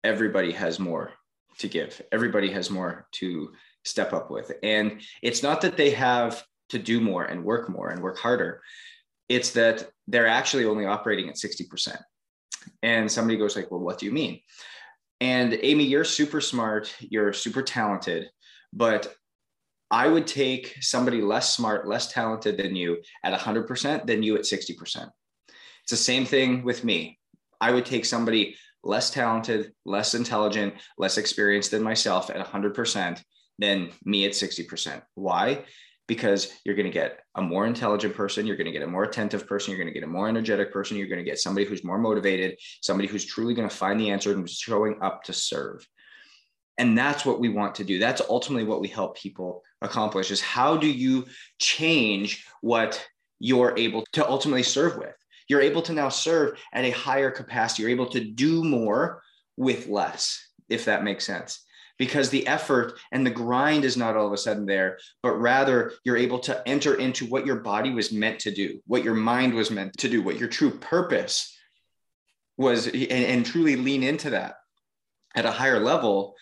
everybody 0.01 0.53
has 0.53 0.79
more 0.79 1.11
to 1.57 1.67
give, 1.67 2.01
everybody 2.13 2.49
has 2.51 2.69
more 2.69 3.05
to 3.15 3.51
step 3.83 4.13
up 4.13 4.31
with. 4.31 4.49
And 4.63 5.01
it's 5.21 5.43
not 5.43 5.59
that 5.59 5.75
they 5.75 5.89
have 5.89 6.41
to 6.69 6.79
do 6.79 7.01
more 7.01 7.25
and 7.25 7.43
work 7.43 7.67
more 7.67 7.89
and 7.89 8.01
work 8.01 8.17
harder, 8.17 8.61
it's 9.27 9.51
that 9.51 9.89
they're 10.07 10.25
actually 10.25 10.63
only 10.63 10.85
operating 10.85 11.27
at 11.27 11.35
60%. 11.35 11.97
And 12.81 13.11
somebody 13.11 13.37
goes 13.37 13.57
like, 13.57 13.71
well, 13.71 13.81
what 13.81 13.99
do 13.99 14.05
you 14.05 14.13
mean? 14.13 14.39
And 15.23 15.57
Amy, 15.61 15.85
you're 15.85 16.03
super 16.03 16.41
smart, 16.41 16.93
you're 16.99 17.31
super 17.31 17.61
talented, 17.61 18.29
but 18.73 19.15
I 19.89 20.05
would 20.05 20.27
take 20.27 20.75
somebody 20.81 21.21
less 21.21 21.55
smart, 21.55 21.87
less 21.87 22.11
talented 22.11 22.57
than 22.57 22.75
you 22.75 23.01
at 23.23 23.39
100% 23.39 24.05
than 24.05 24.21
you 24.21 24.35
at 24.35 24.41
60%. 24.41 25.09
It's 25.47 25.91
the 25.91 25.95
same 25.95 26.25
thing 26.25 26.65
with 26.65 26.83
me. 26.83 27.19
I 27.61 27.71
would 27.71 27.85
take 27.85 28.03
somebody 28.03 28.57
less 28.83 29.11
talented, 29.11 29.71
less 29.85 30.13
intelligent, 30.13 30.73
less 30.97 31.17
experienced 31.17 31.71
than 31.71 31.83
myself 31.83 32.29
at 32.29 32.45
100% 32.45 33.23
than 33.59 33.91
me 34.03 34.25
at 34.25 34.33
60%. 34.33 35.03
Why? 35.15 35.63
Because 36.07 36.51
you're 36.65 36.75
going 36.75 36.85
to 36.85 36.91
get 36.91 37.19
a 37.35 37.41
more 37.41 37.65
intelligent 37.65 38.13
person, 38.13 38.45
you're 38.45 38.57
going 38.57 38.65
to 38.65 38.71
get 38.71 38.81
a 38.81 38.87
more 38.87 39.03
attentive 39.03 39.47
person, 39.47 39.71
you're 39.71 39.79
going 39.79 39.93
to 39.93 39.99
get 39.99 40.03
a 40.03 40.11
more 40.11 40.27
energetic 40.27 40.71
person, 40.73 40.97
you're 40.97 41.07
going 41.07 41.23
to 41.23 41.29
get 41.29 41.39
somebody 41.39 41.65
who's 41.65 41.83
more 41.83 41.97
motivated, 41.97 42.57
somebody 42.81 43.07
who's 43.07 43.25
truly 43.25 43.53
going 43.53 43.69
to 43.69 43.75
find 43.75 43.99
the 43.99 44.09
answer 44.09 44.33
and 44.33 44.49
showing 44.49 44.97
up 45.01 45.23
to 45.23 45.33
serve. 45.33 45.87
And 46.77 46.97
that's 46.97 47.25
what 47.25 47.39
we 47.39 47.49
want 47.49 47.75
to 47.75 47.83
do. 47.83 47.99
That's 47.99 48.21
ultimately 48.29 48.65
what 48.65 48.81
we 48.81 48.87
help 48.87 49.17
people 49.17 49.61
accomplish 49.81 50.31
is 50.31 50.41
how 50.41 50.75
do 50.75 50.87
you 50.87 51.25
change 51.59 52.45
what 52.61 53.05
you're 53.39 53.77
able 53.77 54.03
to 54.13 54.27
ultimately 54.27 54.63
serve 54.63 54.97
with? 54.97 55.15
You're 55.47 55.61
able 55.61 55.81
to 55.83 55.93
now 55.93 56.09
serve 56.09 56.57
at 56.73 56.85
a 56.85 56.91
higher 56.91 57.29
capacity. 57.29 57.83
You're 57.83 57.91
able 57.91 58.07
to 58.07 58.23
do 58.23 58.63
more 58.63 59.21
with 59.57 59.87
less, 59.87 60.49
if 60.69 60.85
that 60.85 61.03
makes 61.03 61.25
sense. 61.25 61.63
Because 62.03 62.29
the 62.29 62.45
effort 62.47 62.99
and 63.13 63.25
the 63.25 63.29
grind 63.31 63.85
is 63.85 63.95
not 63.95 64.17
all 64.17 64.27
of 64.27 64.33
a 64.33 64.37
sudden 64.37 64.65
there, 64.65 64.99
but 65.21 65.39
rather 65.39 65.93
you're 66.03 66.17
able 66.17 66.39
to 66.39 66.67
enter 66.67 66.95
into 66.95 67.25
what 67.25 67.45
your 67.45 67.61
body 67.61 67.91
was 67.91 68.11
meant 68.11 68.39
to 68.39 68.51
do, 68.51 68.81
what 68.87 69.05
your 69.05 69.13
mind 69.13 69.53
was 69.53 69.71
meant 69.71 69.97
to 69.99 70.09
do, 70.09 70.21
what 70.21 70.37
your 70.37 70.49
true 70.49 70.71
purpose 70.71 71.57
was, 72.57 72.87
and, 72.87 73.09
and 73.09 73.45
truly 73.45 73.77
lean 73.77 74.03
into 74.03 74.31
that 74.31 74.55
at 75.33 75.45
a 75.45 75.51
higher 75.51 75.79
level 75.79 76.35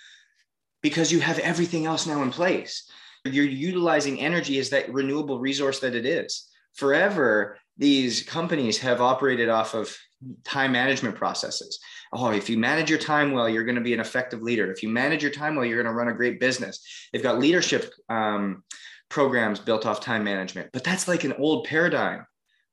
because 0.82 1.12
you 1.12 1.20
have 1.20 1.38
everything 1.38 1.86
else 1.86 2.08
now 2.08 2.24
in 2.24 2.32
place. 2.32 2.90
You're 3.24 3.46
utilizing 3.46 4.20
energy 4.20 4.58
as 4.58 4.72
that 4.72 4.92
renewable 4.92 5.40
resource 5.40 5.80
that 5.82 5.94
it 5.94 6.08
is. 6.08 6.50
Forever, 6.74 7.60
these 7.78 8.24
companies 8.24 8.80
have 8.80 9.00
operated 9.00 9.48
off 9.48 9.76
of 9.76 9.96
time 10.44 10.72
management 10.72 11.16
processes. 11.16 11.80
Oh, 12.14 12.30
if 12.30 12.50
you 12.50 12.58
manage 12.58 12.90
your 12.90 13.00
time 13.00 13.32
well, 13.32 13.48
you're 13.48 13.64
going 13.64 13.76
to 13.76 13.82
be 13.82 13.94
an 13.94 14.00
effective 14.00 14.42
leader. 14.42 14.72
If 14.72 14.84
you 14.84 14.90
manage 14.90 15.22
your 15.22 15.32
time 15.32 15.56
well, 15.56 15.66
you're 15.66 15.82
going 15.82 15.92
to 15.92 15.98
run 15.98 16.10
a 16.10 16.14
great 16.14 16.40
business. 16.40 17.08
They've 17.12 17.24
got 17.24 17.40
leadership 17.40 17.92
um, 18.10 18.64
programs 19.10 19.60
built 19.60 19.86
off 19.86 20.02
time 20.02 20.24
management, 20.24 20.70
but 20.74 20.84
that's 20.84 21.08
like 21.08 21.24
an 21.24 21.34
old 21.34 21.66
paradigm, 21.66 22.26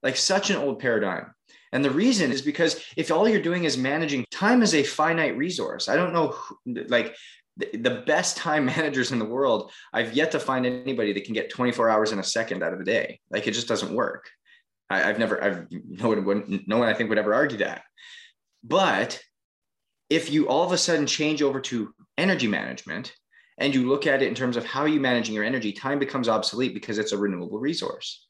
like 0.03 0.17
such 0.17 0.51
an 0.51 0.57
old 0.57 0.81
paradigm. 0.81 1.33
And 1.73 1.85
the 1.85 1.91
reason 1.91 2.33
is 2.33 2.43
because 2.43 2.83
if 2.97 3.11
all 3.11 3.29
you're 3.29 3.43
doing 3.43 3.65
is 3.65 3.77
managing 3.77 4.25
time 4.31 4.63
is 4.63 4.75
a 4.75 4.83
finite 4.83 5.37
resource. 5.37 5.89
I 5.89 5.97
don't 5.97 6.15
know, 6.15 6.29
who, 6.29 6.85
like 6.89 7.15
the 7.57 8.03
best 8.07 8.37
time 8.37 8.65
managers 8.77 9.13
in 9.13 9.19
the 9.19 9.25
world, 9.25 9.71
I've 9.93 10.15
yet 10.15 10.31
to 10.33 10.41
find 10.41 10.67
anybody 10.67 11.13
that 11.13 11.25
can 11.25 11.35
get 11.35 11.51
24 11.51 11.91
hours 11.91 12.13
in 12.13 12.19
a 12.19 12.25
second 12.25 12.63
out 12.63 12.73
of 12.73 12.79
the 12.79 12.85
day. 12.85 13.21
Like 13.31 13.47
it 13.47 13.53
just 13.53 13.69
doesn't 13.69 13.93
work. 13.93 14.31
I, 14.91 15.01
have 15.01 15.19
never, 15.19 15.43
I've 15.43 15.67
no 15.71 16.09
one, 16.09 16.25
would, 16.25 16.69
no 16.69 16.79
one 16.79 16.89
I 16.89 16.95
think 16.95 17.09
would 17.09 17.19
ever 17.19 17.35
argue 17.35 17.59
that. 17.59 17.83
But 18.65 19.21
if 20.09 20.31
you 20.31 20.49
all 20.49 20.65
of 20.65 20.73
a 20.73 20.79
sudden 20.79 21.07
change 21.07 21.43
over 21.43 21.61
to 21.61 21.95
energy 22.17 22.49
management 22.49 23.13
and 23.59 23.75
you 23.75 23.89
look 23.89 24.07
at 24.07 24.23
it 24.23 24.29
in 24.29 24.35
terms 24.35 24.57
of 24.57 24.65
how 24.65 24.83
you're 24.83 24.95
you 24.95 25.01
managing 25.01 25.35
your 25.35 25.45
energy, 25.45 25.73
time 25.73 25.99
becomes 25.99 26.29
obsolete 26.29 26.75
because 26.75 26.99
it's 26.99 27.13
a 27.13 27.19
renewable 27.19 27.59
resource. 27.59 28.27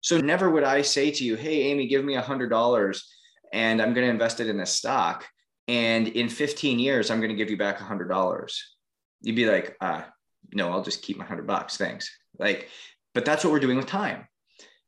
So 0.00 0.18
never 0.18 0.50
would 0.50 0.64
I 0.64 0.82
say 0.82 1.10
to 1.10 1.24
you, 1.24 1.36
Hey, 1.36 1.62
Amy, 1.64 1.86
give 1.86 2.04
me 2.04 2.14
a 2.14 2.22
hundred 2.22 2.48
dollars 2.48 3.06
and 3.52 3.80
I'm 3.80 3.94
going 3.94 4.06
to 4.06 4.10
invest 4.12 4.40
it 4.40 4.48
in 4.48 4.56
this 4.56 4.72
stock 4.72 5.26
and 5.68 6.08
in 6.08 6.28
15 6.28 6.78
years 6.78 7.10
i'm 7.10 7.18
going 7.18 7.30
to 7.30 7.36
give 7.36 7.50
you 7.50 7.56
back 7.56 7.80
a 7.80 7.84
$100 7.84 8.58
you'd 9.22 9.36
be 9.36 9.46
like 9.46 9.76
uh, 9.80 10.02
no 10.52 10.70
i'll 10.70 10.82
just 10.82 11.02
keep 11.02 11.16
my 11.16 11.24
100 11.24 11.46
bucks 11.46 11.76
thanks 11.76 12.10
like 12.38 12.68
but 13.14 13.24
that's 13.24 13.44
what 13.44 13.52
we're 13.52 13.60
doing 13.60 13.76
with 13.76 13.86
time 13.86 14.26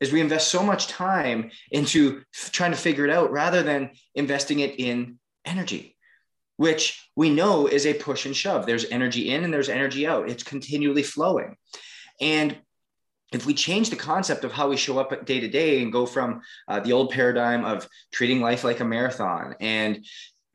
is 0.00 0.12
we 0.12 0.20
invest 0.20 0.48
so 0.48 0.62
much 0.62 0.88
time 0.88 1.50
into 1.70 2.22
trying 2.32 2.72
to 2.72 2.76
figure 2.76 3.04
it 3.04 3.10
out 3.10 3.30
rather 3.30 3.62
than 3.62 3.90
investing 4.14 4.60
it 4.60 4.78
in 4.78 5.18
energy 5.44 5.96
which 6.56 7.10
we 7.14 7.30
know 7.30 7.66
is 7.66 7.86
a 7.86 7.94
push 7.94 8.26
and 8.26 8.36
shove. 8.36 8.66
There's 8.66 8.86
energy 8.86 9.30
in 9.30 9.44
and 9.44 9.52
there's 9.52 9.68
energy 9.68 10.06
out. 10.06 10.28
It's 10.28 10.42
continually 10.42 11.02
flowing. 11.02 11.56
And 12.20 12.56
if 13.32 13.44
we 13.44 13.54
change 13.54 13.90
the 13.90 13.96
concept 13.96 14.44
of 14.44 14.52
how 14.52 14.68
we 14.68 14.76
show 14.76 14.98
up 14.98 15.26
day 15.26 15.40
to 15.40 15.48
day 15.48 15.82
and 15.82 15.92
go 15.92 16.06
from 16.06 16.40
uh, 16.68 16.80
the 16.80 16.92
old 16.92 17.10
paradigm 17.10 17.64
of 17.64 17.88
treating 18.12 18.40
life 18.40 18.64
like 18.64 18.80
a 18.80 18.84
marathon 18.84 19.56
and 19.60 20.04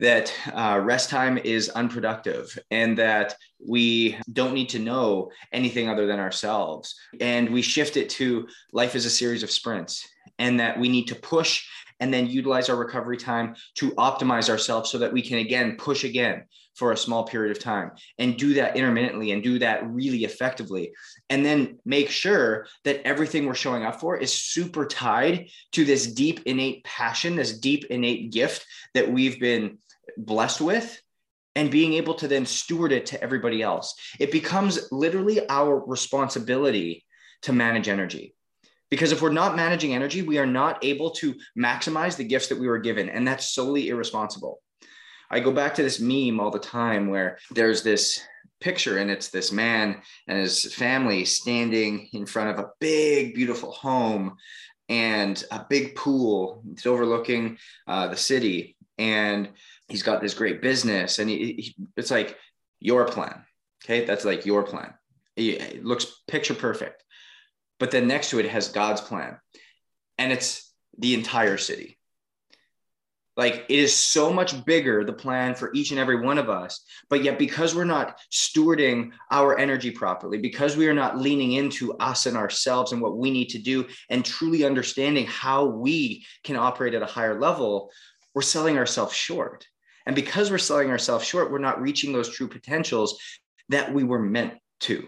that 0.02 0.34
uh, 0.52 0.80
rest 0.82 1.10
time 1.10 1.38
is 1.38 1.68
unproductive 1.70 2.58
and 2.72 2.98
that 2.98 3.36
we 3.64 4.18
don't 4.32 4.52
need 4.52 4.68
to 4.68 4.80
know 4.80 5.30
anything 5.52 5.88
other 5.88 6.08
than 6.08 6.18
ourselves. 6.18 6.96
And 7.20 7.48
we 7.50 7.62
shift 7.62 7.96
it 7.96 8.10
to 8.10 8.48
life 8.72 8.96
is 8.96 9.06
a 9.06 9.10
series 9.10 9.44
of 9.44 9.50
sprints 9.50 10.04
and 10.40 10.58
that 10.58 10.76
we 10.78 10.88
need 10.88 11.06
to 11.06 11.14
push 11.14 11.64
and 12.00 12.12
then 12.12 12.26
utilize 12.26 12.68
our 12.68 12.74
recovery 12.74 13.16
time 13.16 13.54
to 13.76 13.92
optimize 13.92 14.50
ourselves 14.50 14.90
so 14.90 14.98
that 14.98 15.12
we 15.12 15.22
can 15.22 15.38
again 15.38 15.76
push 15.76 16.02
again 16.02 16.42
for 16.74 16.90
a 16.90 16.96
small 16.96 17.22
period 17.22 17.56
of 17.56 17.62
time 17.62 17.92
and 18.18 18.36
do 18.36 18.54
that 18.54 18.76
intermittently 18.76 19.30
and 19.30 19.42
do 19.42 19.58
that 19.58 19.86
really 19.86 20.24
effectively 20.24 20.90
and 21.28 21.44
then 21.44 21.78
make 21.84 22.08
sure 22.10 22.66
that 22.82 23.06
everything 23.06 23.44
we're 23.44 23.54
showing 23.54 23.84
up 23.84 24.00
for 24.00 24.16
is 24.16 24.32
super 24.32 24.86
tied 24.86 25.46
to 25.70 25.84
this 25.84 26.06
deep 26.06 26.40
innate 26.46 26.82
passion 26.82 27.36
this 27.36 27.58
deep 27.58 27.84
innate 27.90 28.32
gift 28.32 28.66
that 28.94 29.12
we've 29.12 29.38
been 29.38 29.78
blessed 30.16 30.60
with 30.60 31.00
and 31.54 31.70
being 31.70 31.94
able 31.94 32.14
to 32.14 32.28
then 32.28 32.46
steward 32.46 32.92
it 32.92 33.06
to 33.06 33.22
everybody 33.22 33.62
else. 33.62 33.94
It 34.18 34.32
becomes 34.32 34.90
literally 34.90 35.48
our 35.48 35.84
responsibility 35.84 37.04
to 37.42 37.52
manage 37.52 37.88
energy. 37.88 38.34
Because 38.90 39.12
if 39.12 39.22
we're 39.22 39.32
not 39.32 39.56
managing 39.56 39.94
energy, 39.94 40.22
we 40.22 40.38
are 40.38 40.46
not 40.46 40.84
able 40.84 41.10
to 41.12 41.34
maximize 41.58 42.16
the 42.16 42.24
gifts 42.24 42.48
that 42.48 42.58
we 42.58 42.68
were 42.68 42.78
given. 42.78 43.08
And 43.08 43.26
that's 43.26 43.54
solely 43.54 43.88
irresponsible. 43.88 44.60
I 45.30 45.40
go 45.40 45.50
back 45.50 45.74
to 45.76 45.82
this 45.82 45.98
meme 45.98 46.40
all 46.40 46.50
the 46.50 46.58
time 46.58 47.08
where 47.08 47.38
there's 47.50 47.82
this 47.82 48.20
picture 48.60 48.98
and 48.98 49.10
it's 49.10 49.28
this 49.28 49.50
man 49.50 50.02
and 50.28 50.38
his 50.38 50.72
family 50.74 51.24
standing 51.24 52.08
in 52.12 52.26
front 52.26 52.50
of 52.50 52.58
a 52.58 52.68
big, 52.80 53.34
beautiful 53.34 53.72
home 53.72 54.36
and 54.88 55.42
a 55.50 55.64
big 55.68 55.94
pool. 55.94 56.62
It's 56.72 56.86
overlooking 56.86 57.56
uh, 57.86 58.08
the 58.08 58.16
city. 58.16 58.76
And 58.98 59.48
he's 59.92 60.02
got 60.02 60.20
this 60.20 60.34
great 60.34 60.60
business 60.60 61.20
and 61.20 61.30
he, 61.30 61.36
he, 61.36 61.76
it's 61.96 62.10
like 62.10 62.36
your 62.80 63.06
plan 63.06 63.44
okay? 63.84 64.04
That's 64.04 64.24
like 64.24 64.46
your 64.46 64.62
plan. 64.62 64.94
It 65.36 65.84
looks 65.84 66.06
picture 66.28 66.54
perfect. 66.54 67.02
But 67.78 67.90
then 67.90 68.06
next 68.06 68.30
to 68.30 68.38
it 68.38 68.48
has 68.48 68.68
god's 68.68 69.00
plan. 69.00 69.38
And 70.18 70.32
it's 70.32 70.72
the 70.98 71.14
entire 71.14 71.56
city. 71.56 71.98
Like 73.34 73.64
it 73.70 73.78
is 73.78 73.96
so 73.96 74.30
much 74.30 74.62
bigger 74.66 75.04
the 75.04 75.14
plan 75.14 75.54
for 75.54 75.72
each 75.72 75.90
and 75.90 75.98
every 75.98 76.20
one 76.20 76.36
of 76.36 76.50
us 76.50 76.84
but 77.08 77.24
yet 77.24 77.38
because 77.38 77.74
we're 77.74 77.86
not 77.86 78.18
stewarding 78.30 79.12
our 79.30 79.58
energy 79.58 79.90
properly 79.90 80.36
because 80.36 80.76
we 80.76 80.86
are 80.86 80.92
not 80.92 81.16
leaning 81.16 81.52
into 81.52 81.94
us 81.94 82.26
and 82.26 82.36
ourselves 82.36 82.92
and 82.92 83.00
what 83.00 83.16
we 83.16 83.30
need 83.30 83.48
to 83.48 83.58
do 83.58 83.86
and 84.10 84.22
truly 84.22 84.66
understanding 84.66 85.24
how 85.26 85.64
we 85.64 86.26
can 86.44 86.56
operate 86.56 86.92
at 86.92 87.00
a 87.00 87.06
higher 87.06 87.40
level 87.40 87.90
we're 88.34 88.42
selling 88.42 88.76
ourselves 88.76 89.14
short 89.14 89.66
and 90.06 90.16
because 90.16 90.50
we're 90.50 90.58
selling 90.58 90.90
ourselves 90.90 91.24
short, 91.24 91.50
we're 91.50 91.58
not 91.58 91.80
reaching 91.80 92.12
those 92.12 92.28
true 92.28 92.48
potentials 92.48 93.18
that 93.68 93.92
we 93.92 94.04
were 94.04 94.18
meant 94.18 94.54
to. 94.80 95.06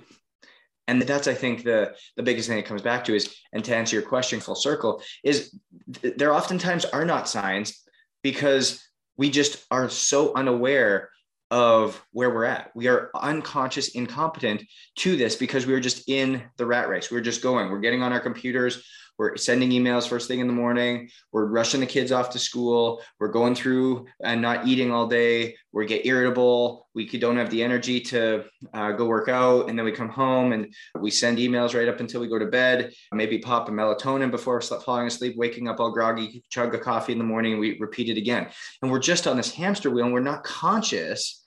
And 0.87 1.01
that's, 1.03 1.29
I 1.29 1.35
think, 1.35 1.65
the, 1.65 1.95
the 2.17 2.23
biggest 2.23 2.49
thing 2.49 2.59
it 2.59 2.67
comes 2.67 2.83
back 2.83 3.05
to 3.05 3.15
is, 3.15 3.35
and 3.53 3.65
to 3.65 3.75
answer 3.75 3.97
your 3.97 4.05
question 4.05 4.41
full 4.41 4.55
circle, 4.55 5.03
is 5.23 5.59
th- 6.03 6.17
there 6.17 6.35
oftentimes 6.35 6.85
are 6.85 7.07
not 7.07 7.29
signs 7.29 7.83
because 8.23 8.87
we 9.17 9.31
just 9.31 9.65
are 9.71 9.89
so 9.89 10.35
unaware 10.35 11.11
of 11.51 12.05
where 12.13 12.31
we're 12.31 12.45
at. 12.45 12.71
We 12.75 12.89
are 12.89 13.11
unconscious, 13.15 13.95
incompetent 13.95 14.65
to 14.97 15.17
this 15.17 15.37
because 15.37 15.67
we 15.67 15.75
are 15.75 15.81
just 15.81 16.09
in 16.09 16.43
the 16.57 16.67
rat 16.67 16.89
race. 16.89 17.11
We're 17.11 17.21
just 17.21 17.43
going, 17.43 17.71
we're 17.71 17.81
getting 17.81 18.03
on 18.03 18.13
our 18.13 18.21
computers, 18.21 18.85
we're 19.19 19.37
sending 19.37 19.71
emails 19.71 20.09
first 20.09 20.27
thing 20.27 20.41
in 20.41 20.47
the 20.47 20.53
morning. 20.53 21.09
We're 21.33 21.47
rushing 21.47 21.81
the 21.81 21.87
kids 21.87 22.11
off 22.11 22.31
to 22.31 22.39
school. 22.39 23.01
We're 23.21 23.29
going 23.29 23.55
through 23.55 24.07
and 24.23 24.43
not 24.43 24.67
eating 24.67 24.91
all 24.91 25.07
day. 25.07 25.57
We 25.73 25.87
get 25.87 26.07
irritable. 26.07 26.89
We 26.95 27.07
don't 27.07 27.37
have 27.37 27.51
the 27.51 27.63
energy 27.63 28.01
to 28.01 28.45
uh, 28.73 28.93
go 28.93 29.07
work 29.07 29.29
out. 29.29 29.69
And 29.69 29.79
then 29.79 29.85
we 29.85 29.93
come 29.93 30.09
home 30.09 30.53
and 30.53 30.75
we 30.99 31.11
send 31.11 31.39
emails 31.39 31.75
right 31.75 31.89
up 31.89 32.01
until 32.01 32.21
we 32.21 32.29
go 32.29 32.39
to 32.39 32.47
bed. 32.47 32.93
Maybe 33.13 33.39
pop 33.39 33.69
a 33.69 33.73
melatonin 33.73 34.31
before 34.31 34.61
falling 34.61 35.07
asleep, 35.07 35.37
waking 35.37 35.69
up 35.69 35.79
all 35.79 35.93
groggy, 35.93 36.45
chug 36.51 36.75
a 36.75 36.79
coffee 36.79 37.13
in 37.13 37.19
the 37.19 37.25
morning. 37.25 37.59
We 37.59 37.79
repeat 37.79 38.09
it 38.09 38.19
again. 38.19 38.49
And 38.83 38.91
we're 38.91 38.99
just 38.99 39.27
on 39.27 39.37
this 39.37 39.53
hamster 39.53 39.91
wheel 39.91 40.07
and 40.07 40.15
we're 40.15 40.21
not 40.21 40.45
conscious 40.45 41.44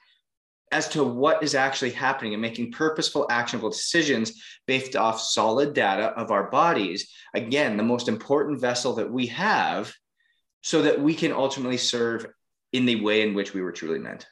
as 0.72 0.90
to 0.90 1.04
what 1.04 1.44
is 1.44 1.56
actually 1.56 1.92
happening 1.92 2.34
and 2.34 2.42
making 2.42 2.72
purposeful, 2.72 3.26
actionable 3.30 3.70
decisions 3.70 4.42
based 4.66 4.96
off 4.96 5.22
solid 5.22 5.74
data 5.74 6.08
of 6.08 6.32
our 6.32 6.50
bodies. 6.50 7.10
Again, 7.34 7.78
the 7.78 7.84
most 7.84 8.08
important 8.08 8.60
vessel 8.60 8.94
that 8.96 9.10
we 9.10 9.28
have 9.28 9.94
so 10.62 10.82
that 10.82 11.00
we 11.00 11.14
can 11.14 11.32
ultimately 11.32 11.78
serve 11.78 12.26
in 12.74 12.86
the 12.86 13.02
way 13.02 13.22
in 13.22 13.34
which 13.34 13.54
we 13.54 13.62
were 13.62 13.72
truly 13.72 14.00
meant. 14.00 14.28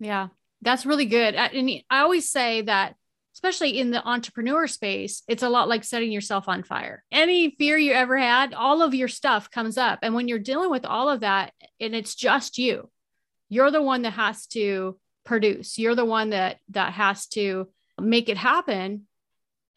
Yeah, 0.00 0.28
that's 0.62 0.86
really 0.86 1.06
good. 1.06 1.34
And 1.36 1.70
I 1.88 2.00
always 2.00 2.28
say 2.28 2.62
that, 2.62 2.96
especially 3.34 3.78
in 3.78 3.92
the 3.92 4.04
entrepreneur 4.06 4.66
space, 4.66 5.22
it's 5.28 5.44
a 5.44 5.48
lot 5.48 5.68
like 5.68 5.84
setting 5.84 6.10
yourself 6.10 6.48
on 6.48 6.64
fire. 6.64 7.04
Any 7.12 7.50
fear 7.50 7.78
you 7.78 7.92
ever 7.92 8.18
had, 8.18 8.54
all 8.54 8.82
of 8.82 8.94
your 8.94 9.06
stuff 9.06 9.50
comes 9.50 9.78
up. 9.78 10.00
And 10.02 10.14
when 10.14 10.26
you're 10.26 10.40
dealing 10.40 10.70
with 10.70 10.84
all 10.84 11.08
of 11.08 11.20
that 11.20 11.52
and 11.78 11.94
it's 11.94 12.16
just 12.16 12.58
you, 12.58 12.90
you're 13.48 13.70
the 13.70 13.82
one 13.82 14.02
that 14.02 14.14
has 14.14 14.46
to 14.48 14.98
produce. 15.24 15.78
You're 15.78 15.94
the 15.94 16.04
one 16.04 16.30
that 16.30 16.58
that 16.70 16.92
has 16.94 17.26
to 17.28 17.68
make 18.00 18.28
it 18.28 18.36
happen. 18.36 19.06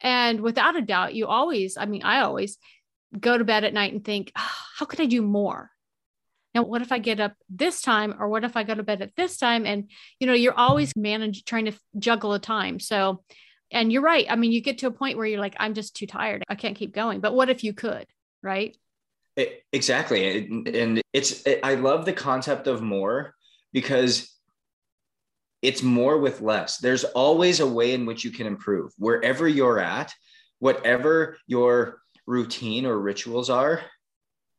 And 0.00 0.40
without 0.40 0.76
a 0.76 0.82
doubt, 0.82 1.14
you 1.14 1.26
always, 1.26 1.76
I 1.76 1.86
mean, 1.86 2.02
I 2.02 2.20
always 2.20 2.58
go 3.18 3.38
to 3.38 3.44
bed 3.44 3.64
at 3.64 3.72
night 3.72 3.92
and 3.92 4.04
think, 4.04 4.32
oh, 4.36 4.56
how 4.76 4.86
could 4.86 5.00
I 5.00 5.06
do 5.06 5.22
more? 5.22 5.70
Now, 6.54 6.62
what 6.62 6.82
if 6.82 6.92
I 6.92 6.98
get 6.98 7.18
up 7.18 7.34
this 7.48 7.82
time, 7.82 8.14
or 8.18 8.28
what 8.28 8.44
if 8.44 8.56
I 8.56 8.62
go 8.62 8.74
to 8.74 8.82
bed 8.82 9.02
at 9.02 9.16
this 9.16 9.38
time? 9.38 9.66
And 9.66 9.90
you 10.20 10.26
know, 10.26 10.34
you're 10.34 10.54
always 10.54 10.92
managing, 10.96 11.42
trying 11.44 11.64
to 11.64 11.72
juggle 11.98 12.32
a 12.32 12.38
time. 12.38 12.78
So, 12.78 13.24
and 13.72 13.92
you're 13.92 14.02
right. 14.02 14.26
I 14.30 14.36
mean, 14.36 14.52
you 14.52 14.60
get 14.60 14.78
to 14.78 14.86
a 14.86 14.92
point 14.92 15.16
where 15.16 15.26
you're 15.26 15.40
like, 15.40 15.56
I'm 15.58 15.74
just 15.74 15.96
too 15.96 16.06
tired. 16.06 16.44
I 16.48 16.54
can't 16.54 16.76
keep 16.76 16.94
going. 16.94 17.20
But 17.20 17.34
what 17.34 17.50
if 17.50 17.64
you 17.64 17.72
could, 17.72 18.06
right? 18.40 18.76
It, 19.36 19.64
exactly, 19.72 20.46
and 20.46 21.02
it's. 21.12 21.42
It, 21.42 21.60
I 21.64 21.74
love 21.74 22.04
the 22.04 22.12
concept 22.12 22.68
of 22.68 22.82
more 22.82 23.34
because 23.72 24.30
it's 25.64 25.82
more 25.82 26.18
with 26.18 26.42
less. 26.42 26.76
There's 26.76 27.04
always 27.04 27.60
a 27.60 27.66
way 27.66 27.94
in 27.94 28.04
which 28.04 28.22
you 28.22 28.30
can 28.30 28.46
improve 28.46 28.92
wherever 28.98 29.48
you're 29.48 29.80
at, 29.80 30.12
whatever 30.58 31.38
your 31.46 32.02
routine 32.26 32.84
or 32.84 32.98
rituals 32.98 33.48
are. 33.48 33.80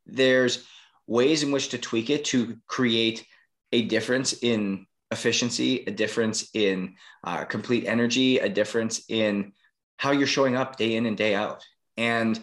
There's 0.08 0.66
ways 1.06 1.44
in 1.44 1.52
which 1.52 1.70
to 1.70 1.78
tweak 1.78 2.10
it 2.10 2.26
to 2.26 2.58
create 2.66 3.24
a 3.72 3.84
difference 3.84 4.34
in 4.42 4.88
efficiency, 5.12 5.84
a 5.86 5.92
difference 5.92 6.50
in 6.56 6.96
uh, 7.24 7.46
complete 7.46 7.86
energy, 7.86 8.40
a 8.40 8.50
difference 8.50 9.04
in 9.08 9.54
how 9.98 10.10
you're 10.10 10.26
showing 10.26 10.56
up 10.56 10.76
day 10.76 10.96
in 10.96 11.06
and 11.06 11.16
day 11.16 11.36
out. 11.36 11.64
And 11.98 12.40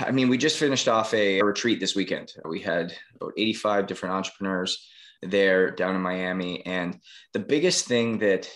I 0.00 0.12
mean, 0.12 0.28
we 0.28 0.38
just 0.38 0.58
finished 0.58 0.86
off 0.86 1.12
a, 1.12 1.40
a 1.40 1.44
retreat 1.44 1.80
this 1.80 1.96
weekend. 1.96 2.34
We 2.44 2.60
had 2.60 2.94
about 3.16 3.32
85 3.36 3.88
different 3.88 4.14
entrepreneurs 4.14 4.88
there 5.22 5.70
down 5.70 5.94
in 5.94 6.02
Miami. 6.02 6.64
And 6.66 6.98
the 7.32 7.38
biggest 7.38 7.86
thing 7.86 8.18
that 8.18 8.50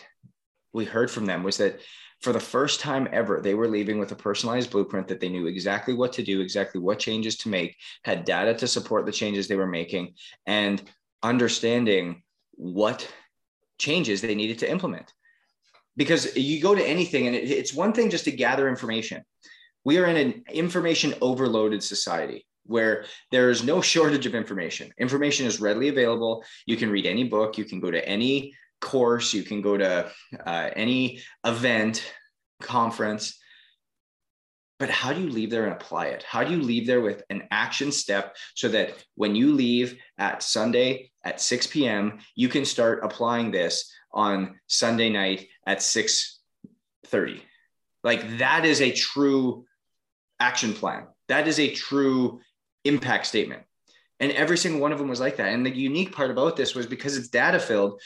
we 0.73 0.85
heard 0.85 1.11
from 1.11 1.27
them 1.27 1.43
was 1.43 1.57
that 1.59 1.81
for 2.21 2.33
the 2.33 2.41
first 2.41 2.81
time 2.81 3.09
ever, 3.13 3.41
they 3.41 3.55
were 3.55 3.69
leaving 3.69 3.99
with 3.99 4.11
a 4.13 4.17
personalized 4.17 4.71
blueprint 4.71 5.09
that 5.09 5.21
they 5.21 5.29
knew 5.29 5.47
exactly 5.47 5.95
what 5.95 6.13
to 6.15 6.23
do, 6.23 6.41
exactly 6.41 6.81
what 6.81 6.99
changes 6.99 7.37
to 7.39 7.49
make, 7.49 7.77
had 8.05 8.25
data 8.25 8.55
to 8.55 8.67
support 8.67 9.07
the 9.07 9.13
changes 9.13 9.47
they 9.47 9.57
were 9.57 9.67
making, 9.67 10.15
and 10.47 10.83
understanding 11.23 12.23
what 12.53 13.07
changes 13.79 14.21
they 14.21 14.35
needed 14.35 14.59
to 14.61 14.71
implement. 14.71 15.13
Because 15.97 16.37
you 16.37 16.61
go 16.61 16.75
to 16.75 16.85
anything, 16.85 17.27
and 17.27 17.37
it's 17.37 17.75
one 17.75 17.93
thing 17.93 18.11
just 18.11 18.25
to 18.25 18.33
gather 18.33 18.69
information. 18.69 19.23
We 19.85 19.99
are 19.99 20.07
in 20.07 20.17
an 20.17 20.45
information 20.53 21.15
overloaded 21.21 21.83
society 21.83 22.47
where 22.67 23.05
there 23.31 23.51
is 23.51 23.65
no 23.65 23.81
shortage 23.81 24.27
of 24.27 24.35
information. 24.35 24.93
Information 24.99 25.47
is 25.47 25.61
readily 25.61 25.89
available. 25.89 26.45
You 26.67 26.77
can 26.77 26.91
read 26.91 27.07
any 27.07 27.25
book, 27.25 27.59
you 27.59 27.65
can 27.65 27.81
go 27.81 27.91
to 27.91 28.07
any 28.07 28.55
course, 28.81 29.33
you 29.33 29.43
can 29.43 29.63
go 29.63 29.77
to 29.77 30.11
uh, 30.47 30.71
any 30.77 31.21
event, 31.45 32.13
conference. 32.61 33.39
But 34.79 34.91
how 34.91 35.13
do 35.13 35.23
you 35.23 35.31
leave 35.31 35.51
there 35.51 35.65
and 35.65 35.73
apply 35.73 36.07
it? 36.07 36.23
How 36.23 36.45
do 36.45 36.53
you 36.55 36.63
leave 36.63 36.87
there 36.87 37.01
with 37.01 37.23
an 37.31 37.45
action 37.51 37.91
step 37.91 38.37
so 38.55 38.69
that 38.69 39.03
when 39.15 39.35
you 39.35 39.55
leave 39.55 39.99
at 40.19 40.43
Sunday 40.43 41.11
at 41.25 41.41
6 41.41 41.69
p.m., 41.69 42.19
you 42.35 42.49
can 42.49 42.65
start 42.65 43.01
applying 43.03 43.51
this 43.51 43.91
on 44.13 44.61
Sunday 44.67 45.09
night 45.09 45.49
at 45.67 45.79
6:30? 45.79 47.41
Like 48.05 48.39
that 48.39 48.67
is 48.67 48.83
a 48.83 48.93
true 48.93 49.65
action 50.39 50.75
plan. 50.75 51.07
That 51.29 51.49
is 51.49 51.59
a 51.59 51.73
true 51.73 52.41
impact 52.89 53.27
statement. 53.27 53.63
And 54.21 54.33
every 54.33 54.57
single 54.57 54.81
one 54.81 54.93
of 54.93 54.99
them 54.99 55.09
was 55.09 55.21
like 55.21 55.37
that. 55.37 55.53
And 55.53 55.65
the 55.65 55.77
unique 55.77 56.13
part 56.13 56.31
about 56.31 56.57
this 56.57 56.75
was 56.75 56.87
because 56.87 57.17
it's 57.17 57.29
data 57.29 57.59
filled, 57.59 58.01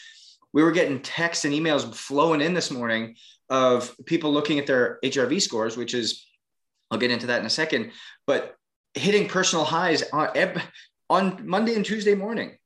we 0.52 0.62
were 0.62 0.72
getting 0.72 1.00
texts 1.00 1.44
and 1.44 1.54
emails 1.54 1.94
flowing 1.94 2.40
in 2.40 2.54
this 2.54 2.70
morning 2.70 3.16
of 3.48 3.94
people 4.06 4.32
looking 4.32 4.58
at 4.58 4.66
their 4.66 4.98
HRV 5.04 5.40
scores, 5.40 5.76
which 5.76 5.94
is, 5.94 6.26
I'll 6.90 6.98
get 6.98 7.12
into 7.12 7.28
that 7.28 7.40
in 7.40 7.46
a 7.46 7.50
second, 7.50 7.92
but 8.26 8.56
hitting 8.94 9.28
personal 9.28 9.64
highs 9.64 10.02
on, 10.12 10.30
on 11.08 11.46
Monday 11.46 11.76
and 11.76 11.84
Tuesday 11.84 12.14
morning, 12.14 12.56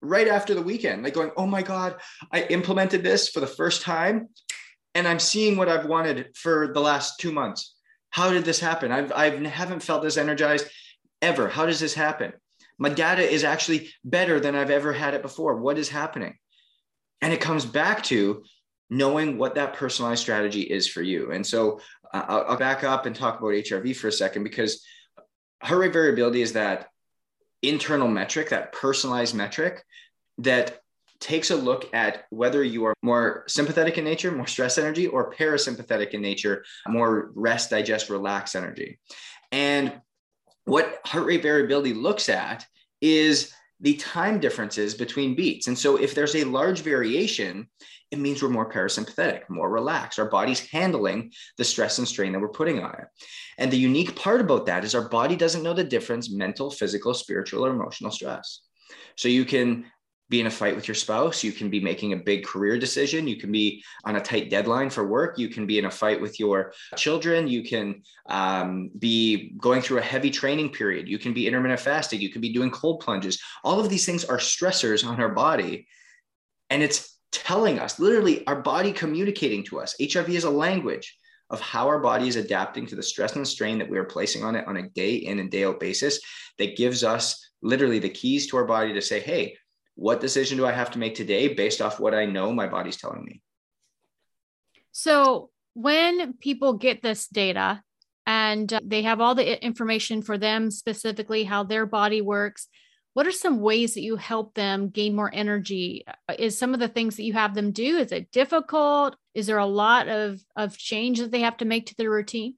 right 0.00 0.28
after 0.28 0.54
the 0.54 0.62
weekend, 0.62 1.02
like 1.02 1.14
going, 1.14 1.30
oh 1.36 1.46
my 1.46 1.62
God, 1.62 1.96
I 2.30 2.44
implemented 2.44 3.02
this 3.02 3.28
for 3.28 3.40
the 3.40 3.46
first 3.46 3.82
time 3.82 4.28
and 4.94 5.06
I'm 5.06 5.18
seeing 5.18 5.56
what 5.56 5.68
I've 5.68 5.86
wanted 5.86 6.36
for 6.36 6.72
the 6.72 6.80
last 6.80 7.18
two 7.18 7.32
months. 7.32 7.74
How 8.10 8.30
did 8.30 8.44
this 8.44 8.60
happen? 8.60 8.92
I've, 8.92 9.12
I 9.12 9.30
haven't 9.46 9.82
felt 9.82 10.02
this 10.02 10.18
energized 10.18 10.66
ever. 11.22 11.48
How 11.48 11.64
does 11.64 11.80
this 11.80 11.94
happen? 11.94 12.32
My 12.78 12.88
data 12.88 13.22
is 13.22 13.44
actually 13.44 13.90
better 14.04 14.40
than 14.40 14.54
I've 14.54 14.70
ever 14.70 14.92
had 14.92 15.14
it 15.14 15.22
before. 15.22 15.56
What 15.56 15.78
is 15.78 15.88
happening? 15.88 16.36
And 17.20 17.32
it 17.32 17.40
comes 17.40 17.64
back 17.64 18.02
to 18.04 18.42
knowing 18.90 19.38
what 19.38 19.54
that 19.54 19.74
personalized 19.74 20.20
strategy 20.20 20.62
is 20.62 20.88
for 20.88 21.00
you. 21.00 21.32
And 21.32 21.46
so 21.46 21.80
uh, 22.12 22.24
I'll, 22.28 22.44
I'll 22.48 22.56
back 22.56 22.84
up 22.84 23.06
and 23.06 23.16
talk 23.16 23.38
about 23.38 23.52
HRV 23.52 23.96
for 23.96 24.08
a 24.08 24.12
second 24.12 24.44
because 24.44 24.84
heart 25.62 25.80
rate 25.80 25.92
variability 25.92 26.42
is 26.42 26.52
that 26.54 26.88
internal 27.62 28.08
metric, 28.08 28.50
that 28.50 28.72
personalized 28.72 29.34
metric 29.34 29.82
that 30.38 30.80
takes 31.20 31.52
a 31.52 31.56
look 31.56 31.88
at 31.94 32.24
whether 32.30 32.64
you 32.64 32.84
are 32.84 32.94
more 33.02 33.44
sympathetic 33.46 33.96
in 33.96 34.04
nature, 34.04 34.32
more 34.32 34.46
stress 34.46 34.76
energy, 34.76 35.06
or 35.06 35.32
parasympathetic 35.32 36.10
in 36.10 36.20
nature, 36.20 36.64
more 36.88 37.30
rest, 37.34 37.70
digest, 37.70 38.10
relax 38.10 38.56
energy. 38.56 38.98
And 39.52 40.00
what 40.64 41.00
heart 41.04 41.26
rate 41.26 41.42
variability 41.42 41.94
looks 41.94 42.28
at 42.28 42.66
is 43.00 43.52
the 43.80 43.94
time 43.94 44.38
differences 44.38 44.94
between 44.94 45.34
beats. 45.34 45.66
And 45.66 45.76
so 45.76 45.96
if 45.96 46.14
there's 46.14 46.36
a 46.36 46.44
large 46.44 46.80
variation, 46.82 47.68
it 48.12 48.18
means 48.18 48.42
we're 48.42 48.48
more 48.48 48.70
parasympathetic, 48.70 49.48
more 49.48 49.70
relaxed. 49.70 50.18
Our 50.18 50.28
body's 50.28 50.60
handling 50.60 51.32
the 51.58 51.64
stress 51.64 51.98
and 51.98 52.06
strain 52.06 52.32
that 52.32 52.40
we're 52.40 52.48
putting 52.48 52.78
on 52.78 52.94
it. 52.94 53.06
And 53.58 53.70
the 53.70 53.78
unique 53.78 54.14
part 54.14 54.40
about 54.40 54.66
that 54.66 54.84
is 54.84 54.94
our 54.94 55.08
body 55.08 55.34
doesn't 55.34 55.62
know 55.62 55.74
the 55.74 55.82
difference 55.82 56.30
mental, 56.30 56.70
physical, 56.70 57.12
spiritual, 57.14 57.66
or 57.66 57.70
emotional 57.70 58.12
stress. 58.12 58.60
So 59.16 59.28
you 59.28 59.44
can 59.44 59.86
be 60.32 60.40
in 60.40 60.46
a 60.46 60.50
fight 60.50 60.74
with 60.74 60.88
your 60.88 60.94
spouse. 60.94 61.44
You 61.44 61.52
can 61.52 61.68
be 61.68 61.78
making 61.78 62.14
a 62.14 62.16
big 62.16 62.44
career 62.44 62.78
decision. 62.78 63.28
You 63.28 63.36
can 63.36 63.52
be 63.52 63.84
on 64.04 64.16
a 64.16 64.20
tight 64.20 64.48
deadline 64.48 64.88
for 64.88 65.06
work. 65.06 65.38
You 65.38 65.50
can 65.50 65.66
be 65.66 65.78
in 65.78 65.84
a 65.84 65.90
fight 65.90 66.20
with 66.20 66.40
your 66.40 66.72
children. 66.96 67.46
You 67.46 67.62
can 67.62 68.02
um, 68.26 68.90
be 68.98 69.52
going 69.58 69.82
through 69.82 69.98
a 69.98 70.02
heavy 70.02 70.30
training 70.30 70.70
period. 70.70 71.06
You 71.06 71.18
can 71.18 71.34
be 71.34 71.46
intermittent 71.46 71.80
fasting. 71.80 72.22
You 72.22 72.30
can 72.30 72.40
be 72.40 72.52
doing 72.52 72.70
cold 72.70 73.00
plunges. 73.00 73.38
All 73.62 73.78
of 73.78 73.90
these 73.90 74.06
things 74.06 74.24
are 74.24 74.38
stressors 74.38 75.06
on 75.06 75.20
our 75.20 75.28
body. 75.28 75.86
And 76.70 76.82
it's 76.82 77.18
telling 77.30 77.78
us, 77.78 78.00
literally, 78.00 78.46
our 78.46 78.62
body 78.62 78.90
communicating 78.90 79.62
to 79.64 79.80
us. 79.80 79.94
HRV 80.00 80.30
is 80.30 80.44
a 80.44 80.50
language 80.50 81.14
of 81.50 81.60
how 81.60 81.86
our 81.86 81.98
body 81.98 82.26
is 82.26 82.36
adapting 82.36 82.86
to 82.86 82.96
the 82.96 83.02
stress 83.02 83.36
and 83.36 83.46
strain 83.46 83.78
that 83.78 83.90
we 83.90 83.98
are 83.98 84.04
placing 84.04 84.42
on 84.42 84.56
it 84.56 84.66
on 84.66 84.78
a 84.78 84.88
day 84.88 85.16
in 85.16 85.38
and 85.38 85.50
day 85.50 85.64
out 85.64 85.78
basis 85.78 86.18
that 86.58 86.78
gives 86.78 87.04
us 87.04 87.50
literally 87.60 87.98
the 87.98 88.08
keys 88.08 88.46
to 88.46 88.56
our 88.56 88.64
body 88.64 88.94
to 88.94 89.02
say, 89.02 89.20
hey, 89.20 89.54
what 89.94 90.20
decision 90.20 90.56
do 90.56 90.66
I 90.66 90.72
have 90.72 90.90
to 90.92 90.98
make 90.98 91.14
today 91.14 91.52
based 91.54 91.80
off 91.80 92.00
what 92.00 92.14
I 92.14 92.26
know 92.26 92.52
my 92.52 92.66
body's 92.66 92.96
telling 92.96 93.24
me? 93.24 93.42
So, 94.92 95.50
when 95.74 96.34
people 96.34 96.74
get 96.74 97.02
this 97.02 97.26
data 97.28 97.82
and 98.26 98.70
uh, 98.72 98.80
they 98.84 99.02
have 99.02 99.20
all 99.20 99.34
the 99.34 99.64
information 99.64 100.22
for 100.22 100.36
them 100.36 100.70
specifically 100.70 101.44
how 101.44 101.64
their 101.64 101.86
body 101.86 102.20
works, 102.20 102.68
what 103.14 103.26
are 103.26 103.32
some 103.32 103.60
ways 103.60 103.94
that 103.94 104.02
you 104.02 104.16
help 104.16 104.54
them 104.54 104.88
gain 104.88 105.14
more 105.14 105.30
energy? 105.32 106.04
Uh, 106.28 106.34
is 106.38 106.58
some 106.58 106.74
of 106.74 106.80
the 106.80 106.88
things 106.88 107.16
that 107.16 107.24
you 107.24 107.32
have 107.34 107.54
them 107.54 107.70
do 107.70 107.98
is 107.98 108.12
it 108.12 108.30
difficult? 108.30 109.16
Is 109.34 109.46
there 109.46 109.58
a 109.58 109.66
lot 109.66 110.08
of 110.08 110.40
of 110.56 110.76
change 110.76 111.18
that 111.18 111.30
they 111.30 111.40
have 111.40 111.56
to 111.58 111.64
make 111.64 111.86
to 111.86 111.94
their 111.96 112.10
routine? 112.10 112.54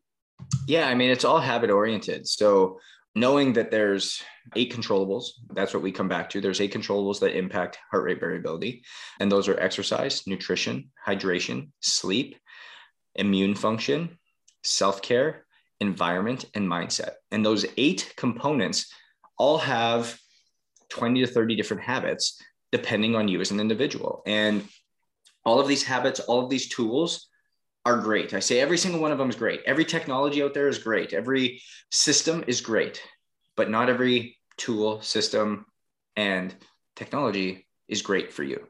Yeah, 0.67 0.89
I 0.89 0.95
mean 0.95 1.11
it's 1.11 1.25
all 1.25 1.41
habit 1.41 1.71
oriented. 1.71 2.27
So 2.29 2.81
knowing 3.15 3.53
that 3.53 3.71
there's 3.71 4.23
eight 4.57 4.73
controllables 4.73 5.27
that's 5.53 5.73
what 5.73 5.83
we 5.83 5.93
come 5.93 6.09
back 6.09 6.29
to. 6.31 6.41
There's 6.41 6.61
eight 6.61 6.73
controllables 6.73 7.21
that 7.21 7.37
impact 7.37 7.79
heart 7.91 8.05
rate 8.05 8.21
variability 8.21 8.83
and 9.21 9.31
those 9.31 9.49
are 9.49 9.59
exercise 9.59 10.27
nutrition 10.27 10.91
hydration 11.07 11.69
sleep 11.81 12.37
immune 13.15 13.55
function 13.55 14.19
self-care 14.65 15.45
environment 15.81 16.47
and 16.55 16.69
mindset. 16.69 17.13
And 17.31 17.45
those 17.45 17.67
eight 17.77 18.13
components 18.17 18.93
all 19.37 19.59
have 19.59 20.19
20 20.89 21.21
to 21.21 21.27
30 21.27 21.57
different 21.57 21.83
habits 21.83 22.41
depending 22.73 23.15
on 23.15 23.29
you 23.29 23.41
as 23.41 23.51
an 23.51 23.61
individual. 23.61 24.23
And 24.27 24.67
all 25.45 25.61
of 25.61 25.69
these 25.69 25.85
habits 25.85 26.21
all 26.21 26.43
of 26.43 26.51
these 26.51 26.69
tools 26.69 27.29
are 27.85 27.99
great. 27.99 28.33
I 28.33 28.41
say 28.41 28.61
every 28.61 28.79
single 28.79 29.01
one 29.01 29.13
of 29.13 29.19
them 29.19 29.31
is 29.31 29.37
great. 29.37 29.61
Every 29.67 29.85
technology 29.85 30.43
out 30.43 30.55
there 30.55 30.69
is 30.69 30.79
great. 30.79 31.13
Every 31.13 31.63
system 31.91 32.45
is 32.47 32.61
great, 32.61 33.03
but 33.57 33.71
not 33.71 33.89
every 33.89 34.39
tool, 34.57 35.01
system, 35.03 35.67
and 36.17 36.55
technology 36.97 37.67
is 37.89 38.03
great 38.03 38.33
for 38.33 38.43
you. 38.43 38.67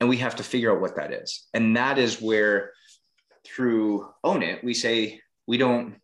And 0.00 0.08
we 0.08 0.18
have 0.18 0.36
to 0.36 0.42
figure 0.42 0.72
out 0.72 0.80
what 0.80 0.96
that 0.96 1.12
is. 1.12 1.46
And 1.54 1.76
that 1.76 1.98
is 1.98 2.20
where, 2.20 2.72
through 3.44 4.08
Own 4.22 4.42
It, 4.42 4.62
we 4.62 4.74
say 4.74 5.20
we 5.46 5.58
don't 5.58 5.96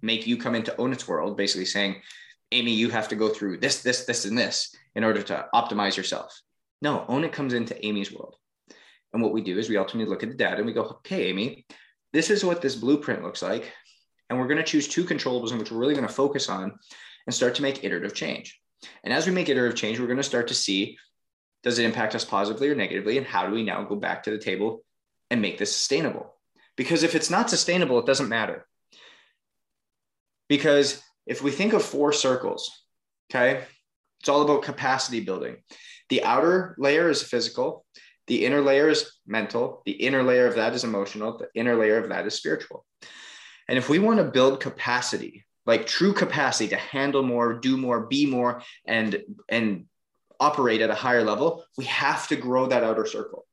make 0.00 0.26
you 0.26 0.36
come 0.36 0.54
into 0.54 0.76
Own 0.76 0.92
It's 0.92 1.08
world, 1.08 1.36
basically 1.36 1.66
saying, 1.66 2.02
Amy, 2.50 2.72
you 2.72 2.90
have 2.90 3.08
to 3.08 3.16
go 3.16 3.28
through 3.28 3.58
this, 3.58 3.82
this, 3.82 4.04
this, 4.04 4.24
and 4.24 4.36
this 4.36 4.74
in 4.94 5.04
order 5.04 5.22
to 5.22 5.46
optimize 5.54 5.96
yourself. 5.96 6.38
No, 6.82 7.04
own 7.08 7.24
it 7.24 7.32
comes 7.32 7.54
into 7.54 7.84
Amy's 7.86 8.12
world. 8.12 8.36
And 9.12 9.22
what 9.22 9.32
we 9.32 9.42
do 9.42 9.58
is 9.58 9.68
we 9.68 9.76
ultimately 9.76 10.10
look 10.10 10.22
at 10.22 10.30
the 10.30 10.34
data 10.34 10.56
and 10.56 10.66
we 10.66 10.72
go, 10.72 10.82
okay, 10.82 11.28
Amy, 11.28 11.66
this 12.12 12.30
is 12.30 12.44
what 12.44 12.62
this 12.62 12.76
blueprint 12.76 13.22
looks 13.22 13.42
like. 13.42 13.72
And 14.28 14.38
we're 14.38 14.46
going 14.46 14.58
to 14.58 14.62
choose 14.62 14.88
two 14.88 15.04
controllables 15.04 15.52
in 15.52 15.58
which 15.58 15.70
we're 15.70 15.78
really 15.78 15.94
going 15.94 16.06
to 16.06 16.12
focus 16.12 16.48
on 16.48 16.78
and 17.26 17.34
start 17.34 17.54
to 17.56 17.62
make 17.62 17.84
iterative 17.84 18.14
change. 18.14 18.58
And 19.04 19.12
as 19.12 19.26
we 19.26 19.32
make 19.32 19.48
iterative 19.48 19.76
change, 19.76 20.00
we're 20.00 20.06
going 20.06 20.16
to 20.16 20.22
start 20.22 20.48
to 20.48 20.54
see 20.54 20.96
does 21.62 21.78
it 21.78 21.84
impact 21.84 22.14
us 22.14 22.24
positively 22.24 22.68
or 22.68 22.74
negatively? 22.74 23.18
And 23.18 23.26
how 23.26 23.46
do 23.46 23.52
we 23.52 23.62
now 23.62 23.84
go 23.84 23.94
back 23.94 24.24
to 24.24 24.30
the 24.30 24.38
table 24.38 24.84
and 25.30 25.40
make 25.40 25.58
this 25.58 25.74
sustainable? 25.74 26.34
Because 26.76 27.02
if 27.02 27.14
it's 27.14 27.30
not 27.30 27.50
sustainable, 27.50 27.98
it 27.98 28.06
doesn't 28.06 28.28
matter. 28.28 28.66
Because 30.48 31.02
if 31.26 31.42
we 31.42 31.50
think 31.50 31.72
of 31.72 31.84
four 31.84 32.12
circles, 32.12 32.70
okay, 33.30 33.64
it's 34.20 34.28
all 34.28 34.42
about 34.42 34.62
capacity 34.62 35.20
building. 35.20 35.56
The 36.08 36.24
outer 36.24 36.74
layer 36.78 37.08
is 37.08 37.22
physical, 37.22 37.84
the 38.26 38.44
inner 38.44 38.60
layer 38.60 38.88
is 38.88 39.12
mental, 39.26 39.82
the 39.84 39.92
inner 39.92 40.22
layer 40.22 40.46
of 40.46 40.54
that 40.56 40.74
is 40.74 40.84
emotional, 40.84 41.38
the 41.38 41.48
inner 41.54 41.76
layer 41.76 41.98
of 41.98 42.08
that 42.10 42.26
is 42.26 42.34
spiritual. 42.34 42.84
And 43.68 43.78
if 43.78 43.88
we 43.88 43.98
want 43.98 44.18
to 44.18 44.24
build 44.24 44.60
capacity, 44.60 45.44
like 45.66 45.86
true 45.86 46.12
capacity 46.12 46.68
to 46.68 46.76
handle 46.76 47.22
more, 47.22 47.54
do 47.54 47.76
more, 47.76 48.06
be 48.06 48.26
more, 48.26 48.62
and 48.86 49.22
and 49.48 49.86
operate 50.40 50.80
at 50.80 50.90
a 50.90 50.94
higher 50.94 51.22
level, 51.22 51.64
we 51.78 51.84
have 51.84 52.26
to 52.28 52.36
grow 52.36 52.66
that 52.66 52.82
outer 52.82 53.06
circle. 53.06 53.46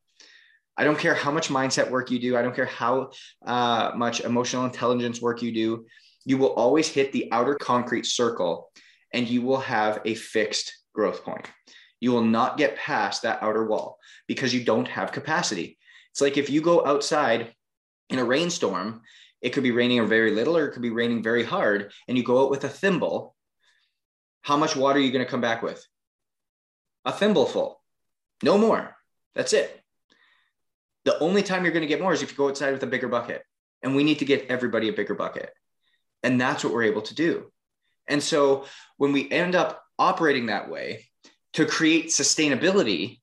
I 0.76 0.84
don't 0.84 0.98
care 0.98 1.14
how 1.14 1.30
much 1.30 1.50
mindset 1.50 1.92
work 1.92 2.10
you 2.10 2.20
do. 2.20 2.38
I 2.38 2.42
don't 2.42 2.56
care 2.56 2.66
how 2.66 3.12
uh, 3.46 3.92
much 3.96 4.22
emotional 4.22 4.66
intelligence 4.66 5.22
work 5.22 5.42
you 5.42 5.52
do. 5.52 5.86
You 6.26 6.38
will 6.38 6.54
always 6.54 6.88
hit 6.88 7.12
the 7.12 7.30
outer 7.32 7.56
concrete 7.56 8.06
circle 8.06 8.72
and 9.14 9.28
you 9.28 9.42
will 9.42 9.60
have 9.60 10.02
a 10.06 10.16
fixed 10.16 10.74
growth 10.94 11.24
point. 11.24 11.46
You 12.00 12.12
will 12.12 12.24
not 12.24 12.58
get 12.58 12.78
past 12.78 13.24
that 13.24 13.42
outer 13.42 13.66
wall 13.66 13.98
because 14.28 14.54
you 14.54 14.64
don't 14.64 14.88
have 14.88 15.12
capacity. 15.12 15.78
It's 16.12 16.22
like 16.22 16.38
if 16.38 16.50
you 16.50 16.62
go 16.62 16.86
outside 16.86 17.54
in 18.10 18.20
a 18.20 18.24
rainstorm, 18.24 19.02
it 19.42 19.50
could 19.52 19.64
be 19.64 19.72
raining 19.72 20.06
very 20.08 20.32
little 20.32 20.58
or 20.58 20.68
it 20.68 20.72
could 20.72 20.82
be 20.82 20.90
raining 20.90 21.24
very 21.24 21.44
hard, 21.44 21.92
and 22.08 22.18
you 22.18 22.24
go 22.24 22.44
out 22.44 22.50
with 22.50 22.64
a 22.64 22.70
thimble. 22.70 23.36
How 24.42 24.58
much 24.58 24.76
water 24.76 25.00
are 25.00 25.02
you 25.02 25.12
going 25.12 25.24
to 25.24 25.30
come 25.30 25.42
back 25.42 25.62
with? 25.62 25.86
A 27.06 27.12
thimbleful, 27.12 27.76
no 28.44 28.58
more. 28.58 28.96
That's 29.36 29.54
it. 29.54 29.82
The 31.06 31.18
only 31.20 31.44
time 31.44 31.64
you're 31.64 31.74
going 31.74 31.82
to 31.82 31.88
get 31.88 32.02
more 32.02 32.14
is 32.14 32.22
if 32.22 32.32
you 32.32 32.38
go 32.38 32.50
outside 32.50 32.74
with 32.74 32.84
a 32.84 32.88
bigger 32.88 33.08
bucket. 33.08 33.44
And 33.82 33.96
we 33.96 34.04
need 34.04 34.20
to 34.20 34.26
get 34.26 34.48
everybody 34.48 34.90
a 34.90 34.94
bigger 34.94 35.16
bucket. 35.16 35.52
And 36.22 36.40
that's 36.40 36.64
what 36.64 36.74
we're 36.74 36.84
able 36.84 37.04
to 37.04 37.16
do. 37.16 37.50
And 38.08 38.22
so 38.22 38.66
when 38.98 39.14
we 39.14 39.32
end 39.32 39.56
up 39.56 39.82
operating 39.98 40.48
that 40.48 40.70
way 40.70 41.06
to 41.54 41.66
create 41.66 42.08
sustainability, 42.08 43.20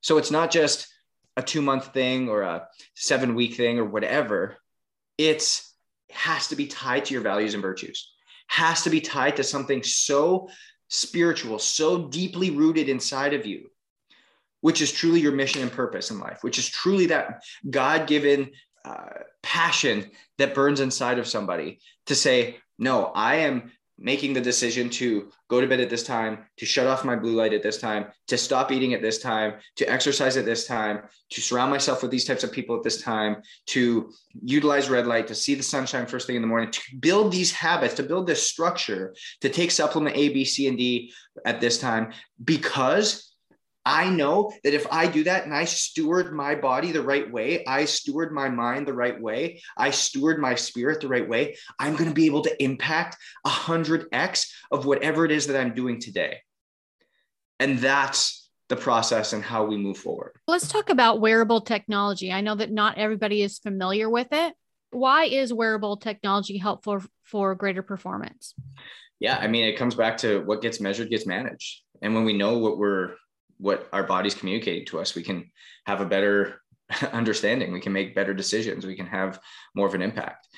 so 0.00 0.18
it's 0.18 0.30
not 0.30 0.50
just 0.50 0.88
a 1.36 1.42
two 1.42 1.62
month 1.62 1.92
thing 1.92 2.28
or 2.28 2.42
a 2.42 2.68
seven 2.94 3.34
week 3.34 3.54
thing 3.54 3.78
or 3.78 3.84
whatever, 3.84 4.56
it's 5.18 5.74
it 6.08 6.16
has 6.16 6.48
to 6.48 6.56
be 6.56 6.66
tied 6.66 7.06
to 7.06 7.14
your 7.14 7.22
values 7.22 7.54
and 7.54 7.62
virtues, 7.62 8.12
has 8.46 8.82
to 8.82 8.90
be 8.90 9.00
tied 9.00 9.36
to 9.36 9.42
something 9.42 9.82
so 9.82 10.48
spiritual, 10.88 11.58
so 11.58 12.06
deeply 12.08 12.50
rooted 12.50 12.88
inside 12.88 13.34
of 13.34 13.46
you, 13.46 13.70
which 14.60 14.80
is 14.80 14.92
truly 14.92 15.20
your 15.20 15.32
mission 15.32 15.62
and 15.62 15.72
purpose 15.72 16.10
in 16.10 16.20
life, 16.20 16.38
which 16.42 16.58
is 16.58 16.68
truly 16.68 17.06
that 17.06 17.42
God 17.68 18.06
given 18.06 18.52
uh, 18.84 19.08
passion 19.42 20.10
that 20.38 20.54
burns 20.54 20.80
inside 20.80 21.18
of 21.18 21.26
somebody 21.26 21.80
to 22.06 22.14
say, 22.14 22.58
no, 22.78 23.06
I 23.06 23.36
am 23.36 23.72
making 23.98 24.32
the 24.32 24.40
decision 24.40 24.90
to 24.90 25.30
go 25.48 25.60
to 25.60 25.66
bed 25.66 25.80
at 25.80 25.90
this 25.90 26.02
time, 26.02 26.38
to 26.56 26.66
shut 26.66 26.86
off 26.86 27.04
my 27.04 27.14
blue 27.14 27.34
light 27.34 27.52
at 27.52 27.62
this 27.62 27.78
time, 27.78 28.06
to 28.26 28.36
stop 28.36 28.72
eating 28.72 28.92
at 28.92 29.02
this 29.02 29.18
time, 29.20 29.54
to 29.76 29.84
exercise 29.86 30.36
at 30.36 30.44
this 30.44 30.66
time, 30.66 31.02
to 31.30 31.40
surround 31.40 31.70
myself 31.70 32.02
with 32.02 32.10
these 32.10 32.24
types 32.24 32.44
of 32.44 32.52
people 32.52 32.76
at 32.76 32.82
this 32.82 33.00
time, 33.00 33.36
to 33.66 34.10
utilize 34.42 34.90
red 34.90 35.06
light, 35.06 35.26
to 35.28 35.34
see 35.34 35.54
the 35.54 35.62
sunshine 35.62 36.06
first 36.06 36.26
thing 36.26 36.36
in 36.36 36.42
the 36.42 36.48
morning, 36.48 36.70
to 36.70 36.80
build 37.00 37.30
these 37.30 37.52
habits, 37.52 37.94
to 37.94 38.02
build 38.02 38.26
this 38.26 38.48
structure, 38.48 39.14
to 39.40 39.48
take 39.48 39.70
supplement 39.70 40.16
A, 40.16 40.28
B, 40.30 40.44
C, 40.44 40.66
and 40.66 40.76
D 40.76 41.12
at 41.44 41.60
this 41.60 41.78
time, 41.78 42.12
because 42.42 43.33
I 43.86 44.08
know 44.08 44.52
that 44.64 44.74
if 44.74 44.86
I 44.90 45.06
do 45.06 45.24
that 45.24 45.44
and 45.44 45.54
I 45.54 45.64
steward 45.64 46.32
my 46.32 46.54
body 46.54 46.90
the 46.90 47.02
right 47.02 47.30
way, 47.30 47.64
I 47.66 47.84
steward 47.84 48.32
my 48.32 48.48
mind 48.48 48.88
the 48.88 48.94
right 48.94 49.20
way, 49.20 49.62
I 49.76 49.90
steward 49.90 50.38
my 50.38 50.54
spirit 50.54 51.00
the 51.00 51.08
right 51.08 51.28
way, 51.28 51.56
I'm 51.78 51.94
going 51.94 52.08
to 52.08 52.14
be 52.14 52.26
able 52.26 52.42
to 52.42 52.62
impact 52.62 53.16
100x 53.46 54.50
of 54.70 54.86
whatever 54.86 55.24
it 55.24 55.32
is 55.32 55.46
that 55.48 55.60
I'm 55.60 55.74
doing 55.74 56.00
today. 56.00 56.38
And 57.60 57.78
that's 57.78 58.48
the 58.68 58.76
process 58.76 59.32
and 59.32 59.44
how 59.44 59.64
we 59.64 59.76
move 59.76 59.98
forward. 59.98 60.32
Let's 60.46 60.68
talk 60.68 60.88
about 60.88 61.20
wearable 61.20 61.60
technology. 61.60 62.32
I 62.32 62.40
know 62.40 62.54
that 62.54 62.72
not 62.72 62.98
everybody 62.98 63.42
is 63.42 63.58
familiar 63.58 64.08
with 64.08 64.28
it. 64.32 64.54
Why 64.90 65.24
is 65.24 65.52
wearable 65.52 65.98
technology 65.98 66.56
helpful 66.56 67.02
for 67.24 67.54
greater 67.54 67.82
performance? 67.82 68.54
Yeah, 69.20 69.36
I 69.40 69.48
mean, 69.48 69.64
it 69.64 69.76
comes 69.76 69.94
back 69.94 70.16
to 70.18 70.40
what 70.44 70.62
gets 70.62 70.80
measured 70.80 71.10
gets 71.10 71.26
managed. 71.26 71.82
And 72.00 72.14
when 72.14 72.24
we 72.24 72.32
know 72.32 72.58
what 72.58 72.78
we're 72.78 73.14
what 73.58 73.88
our 73.92 74.04
bodies 74.04 74.34
communicate 74.34 74.86
to 74.88 75.00
us 75.00 75.14
we 75.14 75.22
can 75.22 75.50
have 75.86 76.00
a 76.00 76.06
better 76.06 76.60
understanding. 77.12 77.72
We 77.72 77.80
can 77.80 77.92
make 77.92 78.14
better 78.14 78.34
decisions. 78.34 78.86
We 78.86 78.96
can 78.96 79.06
have 79.06 79.40
more 79.74 79.86
of 79.86 79.94
an 79.94 80.02
impact. 80.02 80.48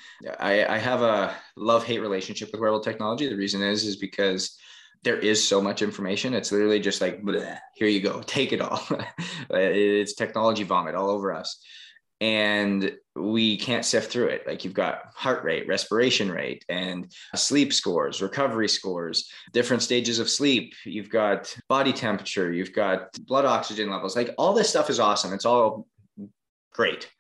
I, 0.41 0.65
I 0.67 0.79
have 0.79 1.03
a 1.03 1.35
love 1.57 1.85
hate 1.85 2.01
relationship 2.01 2.51
with 2.53 2.61
wearable 2.61 2.81
technology. 2.81 3.29
The 3.29 3.37
reason 3.37 3.63
is 3.63 3.85
is 3.85 3.97
because 3.97 4.59
there 5.05 5.19
is 5.19 5.47
so 5.47 5.61
much 5.61 5.83
information. 5.83 6.35
It's 6.35 6.51
literally 6.51 6.81
just 6.81 7.01
like 7.01 7.21
here 7.75 7.89
you 7.89 8.01
go. 8.01 8.23
Take 8.27 8.53
it 8.53 8.61
all. 8.61 8.83
It's 9.51 10.15
technology 10.15 10.65
vomit 10.65 10.95
all 10.95 11.11
over 11.11 11.33
us 11.33 11.63
and 12.21 12.93
we 13.15 13.57
can't 13.59 13.85
sift 13.85 14.11
through 14.11 14.29
it. 14.29 14.47
Like 14.47 14.65
you've 14.65 14.75
got 14.75 15.13
heart 15.15 15.45
rate, 15.45 15.69
respiration 15.69 16.31
rate, 16.31 16.65
and 16.69 17.11
sleep 17.35 17.73
scores, 17.73 18.23
recovery 18.23 18.69
scores, 18.69 19.31
different 19.53 19.83
stages 19.83 20.19
of 20.19 20.31
sleep. 20.31 20.75
You've 20.85 21.11
got 21.11 21.55
body 21.69 21.93
temperature, 21.93 22.53
you've 22.53 22.73
got 22.73 23.13
blood 23.27 23.45
oxygen 23.45 23.91
levels. 23.91 24.17
Like 24.17 24.35
all 24.39 24.55
this 24.55 24.71
stuff 24.71 24.91
is 24.91 25.01
awesome. 25.01 25.33
It's 25.33 25.45
all 25.45 25.87
great. 26.73 27.11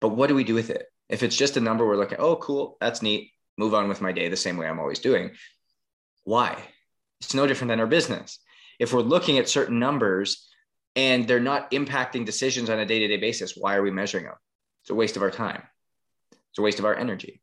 But 0.00 0.10
what 0.10 0.28
do 0.28 0.34
we 0.34 0.44
do 0.44 0.54
with 0.54 0.70
it? 0.70 0.86
If 1.08 1.22
it's 1.22 1.36
just 1.36 1.56
a 1.56 1.60
number 1.60 1.86
we're 1.86 1.96
looking, 1.96 2.18
oh, 2.20 2.36
cool, 2.36 2.76
that's 2.80 3.02
neat, 3.02 3.32
move 3.58 3.74
on 3.74 3.88
with 3.88 4.00
my 4.00 4.12
day 4.12 4.28
the 4.28 4.36
same 4.36 4.56
way 4.56 4.66
I'm 4.66 4.80
always 4.80 5.00
doing. 5.00 5.32
Why? 6.24 6.62
It's 7.20 7.34
no 7.34 7.46
different 7.46 7.70
than 7.70 7.80
our 7.80 7.86
business. 7.86 8.38
If 8.78 8.94
we're 8.94 9.00
looking 9.00 9.38
at 9.38 9.48
certain 9.48 9.78
numbers 9.78 10.49
and 10.96 11.26
they're 11.26 11.40
not 11.40 11.70
impacting 11.70 12.24
decisions 12.24 12.68
on 12.68 12.78
a 12.78 12.86
day-to-day 12.86 13.18
basis 13.18 13.56
why 13.56 13.76
are 13.76 13.82
we 13.82 13.90
measuring 13.90 14.24
them? 14.24 14.34
It's 14.82 14.90
a 14.90 14.94
waste 14.94 15.16
of 15.16 15.22
our 15.22 15.30
time. 15.30 15.62
It's 16.50 16.58
a 16.58 16.62
waste 16.62 16.78
of 16.78 16.84
our 16.84 16.96
energy. 16.96 17.40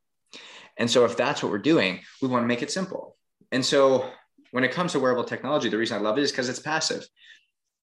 And 0.78 0.90
so 0.90 1.06
if 1.06 1.18
that's 1.18 1.42
what 1.42 1.52
we're 1.52 1.60
doing 1.60 2.02
we 2.22 2.28
want 2.28 2.44
to 2.44 2.48
make 2.48 2.62
it 2.62 2.72
simple. 2.72 3.16
And 3.52 3.66
so 3.66 4.10
when 4.52 4.64
it 4.64 4.72
comes 4.72 4.94
to 4.94 5.00
wearable 5.00 5.24
technology 5.24 5.70
the 5.70 5.78
reason 5.78 5.98
i 5.98 6.02
love 6.02 6.18
it 6.18 6.24
is 6.24 6.32
because 6.32 6.50
it's 6.50 6.60
passive. 6.60 7.06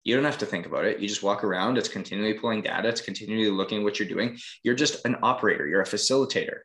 You 0.04 0.14
don't 0.14 0.24
have 0.24 0.38
to 0.38 0.46
think 0.46 0.66
about 0.66 0.84
it. 0.84 1.00
You 1.00 1.08
just 1.08 1.22
walk 1.22 1.42
around 1.42 1.78
it's 1.78 1.88
continually 1.88 2.34
pulling 2.34 2.62
data 2.62 2.88
it's 2.88 3.00
continually 3.00 3.50
looking 3.50 3.78
at 3.78 3.84
what 3.84 3.98
you're 3.98 4.08
doing. 4.08 4.38
You're 4.62 4.74
just 4.74 5.04
an 5.04 5.16
operator 5.22 5.66
you're 5.66 5.82
a 5.82 5.86
facilitator. 5.86 6.60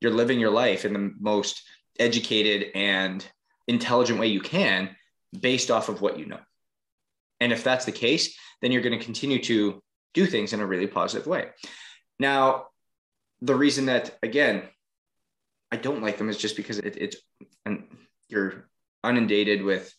You're 0.00 0.12
living 0.12 0.38
your 0.38 0.50
life 0.50 0.84
in 0.84 0.92
the 0.92 1.12
most 1.18 1.62
educated 1.98 2.68
and 2.74 3.26
intelligent 3.66 4.20
way 4.20 4.26
you 4.26 4.40
can 4.40 4.94
based 5.40 5.70
off 5.70 5.88
of 5.88 6.00
what 6.00 6.18
you 6.18 6.26
know 6.26 6.38
and 7.40 7.52
if 7.52 7.64
that's 7.64 7.84
the 7.84 7.92
case, 7.92 8.36
then 8.60 8.72
you're 8.72 8.82
going 8.82 8.98
to 8.98 9.04
continue 9.04 9.42
to 9.42 9.82
do 10.14 10.26
things 10.26 10.52
in 10.52 10.60
a 10.60 10.66
really 10.66 10.86
positive 10.86 11.26
way. 11.26 11.50
Now, 12.18 12.66
the 13.40 13.54
reason 13.54 13.86
that, 13.86 14.16
again, 14.22 14.62
I 15.70 15.76
don't 15.76 16.02
like 16.02 16.16
them 16.18 16.28
is 16.28 16.38
just 16.38 16.56
because 16.56 16.78
it, 16.78 16.96
it's, 16.96 17.16
and 17.66 17.84
you're 18.28 18.68
inundated 19.04 19.62
with, 19.62 19.94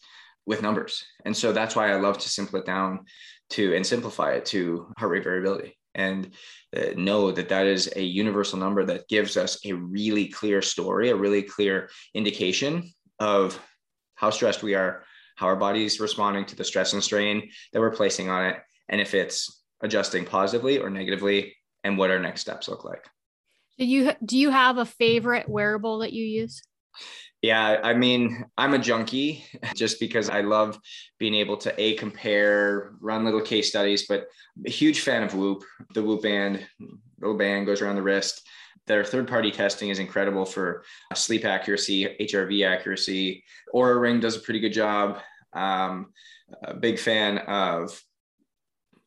with 0.46 0.62
numbers. 0.62 1.04
And 1.24 1.36
so 1.36 1.52
that's 1.52 1.76
why 1.76 1.92
I 1.92 2.00
love 2.00 2.18
to 2.20 2.30
simplify 2.30 2.64
it 2.64 2.66
down 2.66 3.06
to 3.52 3.76
and 3.76 3.86
simplify 3.86 4.32
it 4.34 4.46
to 4.48 4.92
heart 4.98 5.12
rate 5.12 5.24
variability 5.24 5.78
and 5.94 6.32
uh, 6.76 6.94
know 6.96 7.32
that 7.32 7.50
that 7.50 7.66
is 7.66 7.92
a 7.96 8.02
universal 8.02 8.60
number 8.60 8.86
that 8.86 9.08
gives 9.08 9.36
us 9.36 9.60
a 9.66 9.74
really 9.74 10.28
clear 10.28 10.62
story, 10.62 11.10
a 11.10 11.16
really 11.16 11.42
clear 11.42 11.90
indication 12.14 12.90
of 13.20 13.60
how 14.16 14.30
stressed 14.30 14.64
we 14.64 14.76
are, 14.76 15.04
how 15.38 15.48
our 15.48 15.56
body's 15.56 16.00
responding 16.00 16.46
to 16.46 16.56
the 16.56 16.64
stress 16.64 16.94
and 16.94 17.04
strain 17.04 17.50
that 17.72 17.80
we're 17.80 17.92
placing 17.96 18.30
on 18.30 18.46
it, 18.46 18.58
and 18.90 19.00
if 19.00 19.14
it's 19.14 19.64
adjusting 19.82 20.26
positively 20.26 20.80
or 20.80 20.90
negatively, 20.90 21.56
and 21.84 21.98
what 21.98 22.12
our 22.12 22.20
next 22.20 22.42
steps 22.42 22.68
look 22.68 22.84
like. 22.84 23.06
Do 23.78 23.86
you 23.86 24.12
do 24.26 24.38
you 24.38 24.50
have 24.50 24.78
a 24.78 24.86
favorite 24.86 25.48
wearable 25.48 26.00
that 26.00 26.12
you 26.12 26.26
use? 26.26 26.62
Yeah, 27.42 27.80
I 27.84 27.94
mean, 27.94 28.46
I'm 28.58 28.74
a 28.74 28.80
junkie 28.80 29.46
just 29.76 30.00
because 30.00 30.30
I 30.30 30.42
love 30.42 30.80
being 31.20 31.36
able 31.36 31.58
to 31.58 31.82
a 31.82 31.94
compare, 31.94 32.94
run 33.00 33.26
little 33.26 33.42
case 33.42 33.70
studies, 33.70 34.08
but 34.08 34.28
a 34.66 34.70
huge 34.70 35.02
fan 35.02 35.24
of 35.24 35.36
Whoop. 35.36 35.64
The 35.94 36.04
Whoop 36.04 36.24
band, 36.24 36.66
little 37.20 37.38
band 37.38 37.68
goes 37.68 37.82
around 37.82 37.96
the 37.96 38.02
wrist. 38.02 38.42
Their 38.88 39.04
third 39.04 39.28
party 39.28 39.52
testing 39.52 39.90
is 39.90 40.00
incredible 40.00 40.46
for 40.46 40.84
sleep 41.14 41.46
accuracy, 41.46 42.06
HRV 42.20 42.66
accuracy. 42.66 43.44
Oura 43.74 44.00
Ring 44.00 44.20
does 44.20 44.38
a 44.38 44.40
pretty 44.40 44.60
good 44.60 44.74
job. 44.74 45.20
Um, 45.54 46.14
a 46.64 46.74
big 46.74 46.98
fan 46.98 47.40
of 47.40 48.02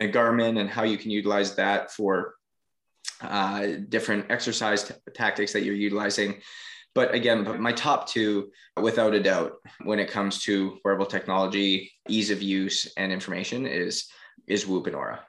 Garmin 0.00 0.60
and 0.60 0.68
how 0.68 0.82
you 0.84 0.98
can 0.98 1.10
utilize 1.10 1.54
that 1.56 1.90
for 1.90 2.34
uh, 3.22 3.66
different 3.88 4.30
exercise 4.30 4.84
t- 4.84 4.94
tactics 5.14 5.52
that 5.52 5.62
you're 5.62 5.74
utilizing. 5.74 6.40
But 6.94 7.14
again, 7.14 7.60
my 7.60 7.72
top 7.72 8.08
two, 8.08 8.50
without 8.80 9.14
a 9.14 9.22
doubt, 9.22 9.52
when 9.84 9.98
it 9.98 10.10
comes 10.10 10.42
to 10.44 10.78
wearable 10.84 11.06
technology, 11.06 11.92
ease 12.08 12.30
of 12.30 12.42
use, 12.42 12.92
and 12.96 13.12
information, 13.12 13.66
is 13.66 14.08
is 14.46 14.66
Whoop 14.66 14.86
and 14.86 14.96
Oura. 14.96 15.20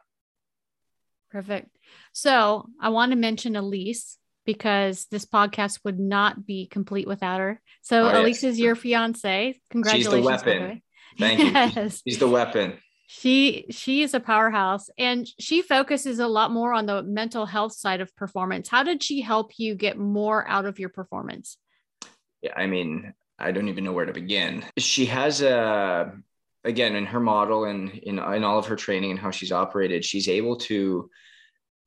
Perfect. 1.30 1.78
So 2.14 2.68
I 2.80 2.90
want 2.90 3.12
to 3.12 3.18
mention 3.18 3.56
Elise 3.56 4.18
because 4.46 5.06
this 5.12 5.26
podcast 5.26 5.80
would 5.84 6.00
not 6.00 6.46
be 6.46 6.68
complete 6.68 7.08
without 7.08 7.40
her. 7.40 7.62
So 7.82 8.10
oh, 8.10 8.26
yes. 8.26 8.44
is 8.44 8.60
your 8.60 8.76
fiance. 8.76 9.60
Congratulations. 9.70 10.14
She's 10.14 10.24
the 10.24 10.52
weapon. 10.52 10.82
Thank 11.20 11.40
yes. 11.76 12.02
you. 12.06 12.12
She's 12.12 12.20
the 12.20 12.28
weapon. 12.30 12.78
She 13.08 13.66
she 13.72 14.04
is 14.04 14.14
a 14.14 14.22
powerhouse 14.22 14.90
and 14.98 15.28
she 15.38 15.62
focuses 15.62 16.20
a 16.20 16.28
lot 16.28 16.50
more 16.50 16.74
on 16.74 16.86
the 16.86 17.04
mental 17.04 17.46
health 17.46 17.74
side 17.74 18.00
of 18.00 18.16
performance. 18.16 18.70
How 18.70 18.84
did 18.84 19.04
she 19.04 19.20
help 19.20 19.52
you 19.58 19.76
get 19.76 19.98
more 19.98 20.48
out 20.48 20.66
of 20.66 20.80
your 20.80 20.88
performance? 20.88 21.58
Yeah, 22.42 22.54
I 22.56 22.68
mean, 22.68 23.14
I 23.38 23.52
don't 23.52 23.68
even 23.68 23.84
know 23.84 23.92
where 23.92 24.06
to 24.06 24.14
begin. 24.14 24.64
She 24.78 25.08
has 25.08 25.42
a 25.42 26.14
again 26.64 26.96
in 26.96 27.06
her 27.08 27.20
model 27.20 27.66
and 27.66 27.90
in, 27.90 28.18
in 28.18 28.44
all 28.46 28.60
of 28.60 28.68
her 28.68 28.78
training 28.78 29.12
and 29.12 29.20
how 29.20 29.32
she's 29.32 29.52
operated, 29.52 30.06
she's 30.06 30.30
able 30.30 30.56
to 30.58 31.10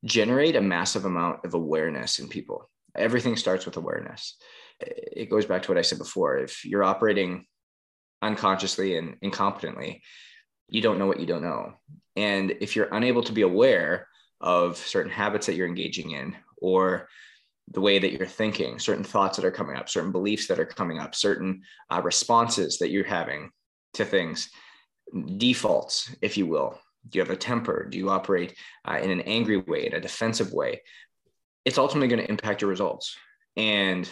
generate 0.05 0.57
a 0.57 0.61
massive 0.61 1.05
amount 1.05 1.45
of 1.45 1.55
awareness 1.55 2.19
in 2.19 2.29
people. 2.29 2.71
Everything 2.95 3.37
starts 3.37 3.65
with 3.65 3.77
awareness. 3.77 4.37
It 4.81 5.31
goes 5.31 5.47
back 5.47 5.63
to 5.63 5.71
what 5.71 5.79
I 5.79 5.83
said 5.83 5.99
before. 5.99 6.39
If 6.39 6.65
you're 6.65 6.85
operating 6.85 7.47
unconsciously 8.23 8.97
and 8.97 9.21
incompetently, 9.21 10.01
you 10.69 10.81
don't 10.81 10.99
know 10.99 11.07
what 11.07 11.21
you 11.21 11.27
don't 11.27 11.43
know. 11.43 11.75
And 12.17 12.53
if 12.61 12.77
you're 12.77 12.89
unable 12.93 13.23
to 13.25 13.33
be 13.33 13.43
aware 13.43 14.09
of 14.41 14.77
certain 14.77 15.11
habits 15.11 15.47
that 15.47 15.55
you're 15.55 15.67
engaging 15.67 16.13
in 16.13 16.37
or 16.59 17.09
the 17.69 17.81
way 17.81 17.99
that 17.99 18.13
you're 18.13 18.27
thinking, 18.27 18.79
certain 18.79 19.05
thoughts 19.05 19.37
that 19.37 19.47
are 19.47 19.51
coming 19.51 19.77
up, 19.77 19.89
certain 19.89 20.13
beliefs 20.13 20.47
that 20.49 20.59
are 20.59 20.67
coming 20.67 20.99
up, 20.99 21.15
certain 21.15 21.63
uh, 21.91 22.01
responses 22.03 22.79
that 22.79 22.91
you're 22.91 23.05
having 23.05 23.51
to 23.95 24.05
things, 24.05 24.51
defaults, 25.37 26.15
if 26.21 26.37
you 26.37 26.47
will. 26.47 26.79
Do 27.09 27.19
you 27.19 27.23
have 27.25 27.31
a 27.31 27.37
temper? 27.37 27.87
Do 27.89 27.99
you 27.99 28.11
operate 28.11 28.55
uh, 28.85 28.99
in 29.03 29.11
an 29.11 29.21
angry 29.23 29.59
way, 29.59 29.87
in 29.87 29.95
a 29.95 30.01
defensive 30.01 30.53
way? 30.53 30.83
It's 31.65 31.79
ultimately 31.79 32.09
going 32.09 32.23
to 32.23 32.31
impact 32.31 32.63
your 32.63 32.71
results. 32.71 33.17
And 33.57 34.09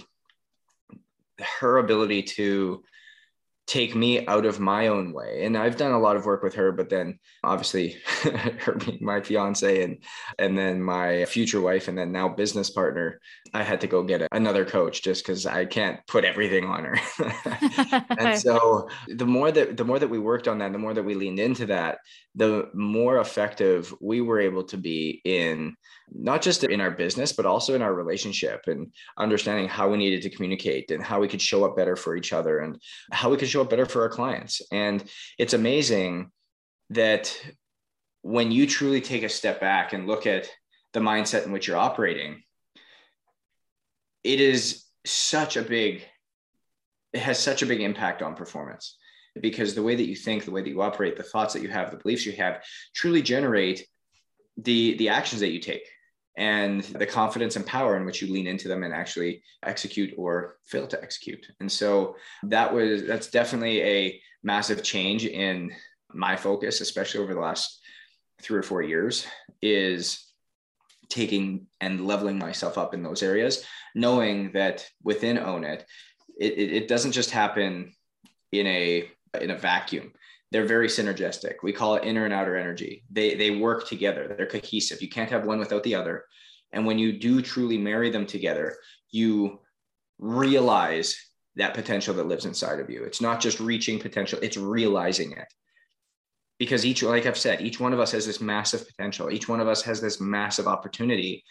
her 1.60 1.78
ability 1.78 2.22
to 2.22 2.82
take 3.72 3.94
me 3.94 4.26
out 4.26 4.44
of 4.44 4.60
my 4.60 4.88
own 4.88 5.14
way. 5.14 5.46
And 5.46 5.56
I've 5.56 5.78
done 5.78 5.92
a 5.92 5.98
lot 5.98 6.16
of 6.16 6.26
work 6.26 6.42
with 6.42 6.54
her, 6.56 6.72
but 6.72 6.90
then 6.90 7.18
obviously 7.42 7.96
her 8.60 8.74
being 8.74 8.98
my 9.00 9.22
fiance 9.22 9.82
and 9.82 9.96
and 10.38 10.58
then 10.58 10.82
my 10.82 11.24
future 11.24 11.60
wife 11.60 11.88
and 11.88 11.96
then 11.96 12.12
now 12.12 12.28
business 12.28 12.68
partner, 12.68 13.18
I 13.54 13.62
had 13.62 13.80
to 13.80 13.86
go 13.86 14.02
get 14.02 14.28
another 14.30 14.66
coach 14.66 15.02
just 15.02 15.24
because 15.24 15.46
I 15.46 15.64
can't 15.64 16.06
put 16.06 16.26
everything 16.26 16.66
on 16.66 16.84
her. 16.84 18.04
and 18.18 18.38
so 18.38 18.90
the 19.08 19.26
more 19.26 19.50
that 19.50 19.78
the 19.78 19.86
more 19.86 19.98
that 19.98 20.10
we 20.10 20.18
worked 20.18 20.48
on 20.48 20.58
that, 20.58 20.72
the 20.72 20.78
more 20.78 20.92
that 20.92 21.02
we 21.02 21.14
leaned 21.14 21.38
into 21.38 21.64
that, 21.66 21.98
the 22.34 22.68
more 22.74 23.20
effective 23.20 23.94
we 24.02 24.20
were 24.20 24.40
able 24.40 24.64
to 24.64 24.76
be 24.76 25.22
in 25.24 25.74
not 26.14 26.42
just 26.42 26.64
in 26.64 26.80
our 26.80 26.90
business, 26.90 27.32
but 27.32 27.46
also 27.46 27.74
in 27.74 27.82
our 27.82 27.94
relationship 27.94 28.62
and 28.66 28.92
understanding 29.18 29.68
how 29.68 29.88
we 29.88 29.96
needed 29.96 30.22
to 30.22 30.30
communicate 30.30 30.90
and 30.90 31.02
how 31.02 31.20
we 31.20 31.28
could 31.28 31.40
show 31.40 31.64
up 31.64 31.76
better 31.76 31.96
for 31.96 32.16
each 32.16 32.32
other 32.32 32.60
and 32.60 32.80
how 33.12 33.30
we 33.30 33.36
could 33.36 33.48
show 33.48 33.61
up 33.62 33.70
better 33.70 33.86
for 33.86 34.02
our 34.02 34.08
clients. 34.08 34.62
And 34.70 35.02
it's 35.38 35.54
amazing 35.54 36.30
that 36.90 37.36
when 38.22 38.52
you 38.52 38.66
truly 38.66 39.00
take 39.00 39.22
a 39.22 39.28
step 39.28 39.60
back 39.60 39.92
and 39.92 40.06
look 40.06 40.26
at 40.26 40.48
the 40.92 41.00
mindset 41.00 41.46
in 41.46 41.52
which 41.52 41.66
you're 41.66 41.76
operating, 41.76 42.42
it 44.22 44.40
is 44.40 44.84
such 45.04 45.56
a 45.56 45.62
big, 45.62 46.02
it 47.12 47.20
has 47.20 47.38
such 47.38 47.62
a 47.62 47.66
big 47.66 47.80
impact 47.80 48.22
on 48.22 48.34
performance 48.34 48.96
because 49.40 49.74
the 49.74 49.82
way 49.82 49.94
that 49.94 50.08
you 50.08 50.14
think, 50.14 50.44
the 50.44 50.50
way 50.50 50.62
that 50.62 50.68
you 50.68 50.82
operate, 50.82 51.16
the 51.16 51.22
thoughts 51.22 51.54
that 51.54 51.62
you 51.62 51.68
have, 51.68 51.90
the 51.90 51.96
beliefs 51.96 52.26
you 52.26 52.32
have 52.32 52.62
truly 52.94 53.22
generate 53.22 53.86
the 54.58 54.96
the 54.98 55.08
actions 55.08 55.40
that 55.40 55.50
you 55.50 55.58
take 55.58 55.88
and 56.36 56.82
the 56.82 57.06
confidence 57.06 57.56
and 57.56 57.66
power 57.66 57.96
in 57.96 58.06
which 58.06 58.22
you 58.22 58.32
lean 58.32 58.46
into 58.46 58.68
them 58.68 58.82
and 58.82 58.94
actually 58.94 59.42
execute 59.64 60.14
or 60.16 60.56
fail 60.64 60.86
to 60.86 61.02
execute. 61.02 61.46
And 61.60 61.70
so 61.70 62.16
that 62.44 62.72
was 62.72 63.04
that's 63.04 63.30
definitely 63.30 63.82
a 63.82 64.20
massive 64.42 64.82
change 64.82 65.26
in 65.26 65.72
my 66.12 66.36
focus, 66.36 66.80
especially 66.80 67.20
over 67.20 67.34
the 67.34 67.40
last 67.40 67.80
three 68.40 68.58
or 68.58 68.62
four 68.62 68.82
years, 68.82 69.26
is 69.60 70.26
taking 71.08 71.66
and 71.80 72.06
leveling 72.06 72.38
myself 72.38 72.78
up 72.78 72.94
in 72.94 73.02
those 73.02 73.22
areas, 73.22 73.64
knowing 73.94 74.52
that 74.52 74.88
within 75.02 75.38
Own 75.38 75.64
It, 75.64 75.84
it, 76.40 76.72
it 76.72 76.88
doesn't 76.88 77.12
just 77.12 77.30
happen 77.30 77.92
in 78.50 78.66
a 78.66 79.10
in 79.40 79.50
a 79.50 79.58
vacuum 79.58 80.12
they're 80.52 80.66
very 80.66 80.88
synergistic. 80.88 81.54
We 81.62 81.72
call 81.72 81.94
it 81.94 82.04
inner 82.04 82.26
and 82.26 82.34
outer 82.34 82.56
energy. 82.56 83.04
They 83.10 83.34
they 83.34 83.52
work 83.56 83.88
together. 83.88 84.34
They're 84.36 84.46
cohesive. 84.46 85.00
You 85.00 85.08
can't 85.08 85.30
have 85.30 85.46
one 85.46 85.58
without 85.58 85.82
the 85.82 85.94
other. 85.94 86.26
And 86.72 86.86
when 86.86 86.98
you 86.98 87.18
do 87.18 87.40
truly 87.40 87.78
marry 87.78 88.10
them 88.10 88.26
together, 88.26 88.76
you 89.10 89.60
realize 90.18 91.16
that 91.56 91.74
potential 91.74 92.14
that 92.14 92.26
lives 92.26 92.44
inside 92.44 92.80
of 92.80 92.90
you. 92.90 93.02
It's 93.02 93.20
not 93.20 93.40
just 93.40 93.60
reaching 93.60 93.98
potential, 93.98 94.38
it's 94.42 94.56
realizing 94.56 95.32
it. 95.32 95.48
Because 96.58 96.84
each, 96.86 97.02
like 97.02 97.26
I've 97.26 97.36
said, 97.36 97.62
each 97.62 97.80
one 97.80 97.92
of 97.92 98.00
us 98.00 98.12
has 98.12 98.26
this 98.26 98.40
massive 98.40 98.86
potential. 98.86 99.30
Each 99.30 99.48
one 99.48 99.60
of 99.60 99.68
us 99.68 99.82
has 99.82 100.00
this 100.00 100.20
massive 100.20 100.66
opportunity, 100.66 101.44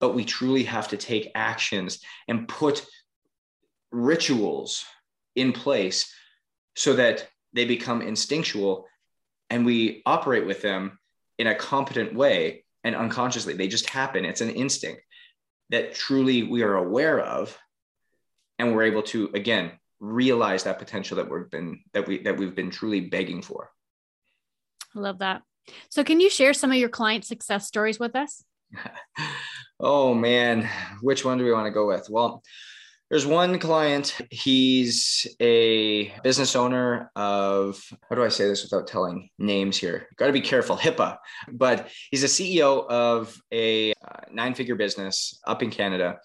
but 0.00 0.14
we 0.14 0.24
truly 0.24 0.64
have 0.64 0.88
to 0.88 0.96
take 0.96 1.32
actions 1.34 2.00
and 2.28 2.46
put 2.46 2.86
rituals 3.90 4.84
in 5.34 5.52
place 5.52 6.12
so 6.76 6.94
that 6.94 7.28
they 7.54 7.64
become 7.64 8.02
instinctual 8.02 8.86
and 9.50 9.64
we 9.64 10.02
operate 10.04 10.46
with 10.46 10.60
them 10.62 10.98
in 11.38 11.46
a 11.46 11.54
competent 11.54 12.14
way 12.14 12.64
and 12.82 12.94
unconsciously. 12.94 13.54
They 13.54 13.68
just 13.68 13.88
happen. 13.88 14.24
It's 14.24 14.40
an 14.40 14.50
instinct 14.50 15.02
that 15.70 15.94
truly 15.94 16.42
we 16.42 16.62
are 16.62 16.76
aware 16.76 17.20
of 17.20 17.56
and 18.58 18.74
we're 18.74 18.84
able 18.84 19.02
to 19.02 19.30
again 19.34 19.72
realize 20.00 20.64
that 20.64 20.78
potential 20.78 21.16
that 21.16 21.30
we've 21.30 21.50
been 21.50 21.80
that 21.92 22.06
we 22.06 22.22
that 22.22 22.36
we've 22.36 22.54
been 22.54 22.70
truly 22.70 23.00
begging 23.00 23.42
for. 23.42 23.70
I 24.94 25.00
love 25.00 25.18
that. 25.18 25.42
So 25.88 26.04
can 26.04 26.20
you 26.20 26.28
share 26.28 26.52
some 26.52 26.70
of 26.70 26.76
your 26.76 26.90
client 26.90 27.24
success 27.24 27.66
stories 27.66 27.98
with 27.98 28.14
us? 28.14 28.44
Oh 29.80 30.14
man. 30.14 30.68
Which 31.02 31.24
one 31.24 31.36
do 31.36 31.44
we 31.44 31.52
want 31.52 31.66
to 31.66 31.72
go 31.72 31.86
with? 31.88 32.08
Well 32.08 32.42
there's 33.10 33.26
one 33.26 33.58
client, 33.58 34.16
he's 34.30 35.26
a 35.40 36.12
business 36.22 36.56
owner 36.56 37.10
of, 37.14 37.82
how 38.08 38.16
do 38.16 38.24
I 38.24 38.28
say 38.28 38.48
this 38.48 38.62
without 38.62 38.86
telling 38.86 39.28
names 39.38 39.76
here? 39.76 40.08
Got 40.16 40.28
to 40.28 40.32
be 40.32 40.40
careful, 40.40 40.76
HIPAA, 40.76 41.18
but 41.52 41.90
he's 42.10 42.24
a 42.24 42.26
CEO 42.26 42.88
of 42.88 43.36
a 43.52 43.92
uh, 43.92 44.20
nine 44.32 44.54
figure 44.54 44.74
business 44.74 45.38
up 45.46 45.62
in 45.62 45.70
Canada 45.70 46.18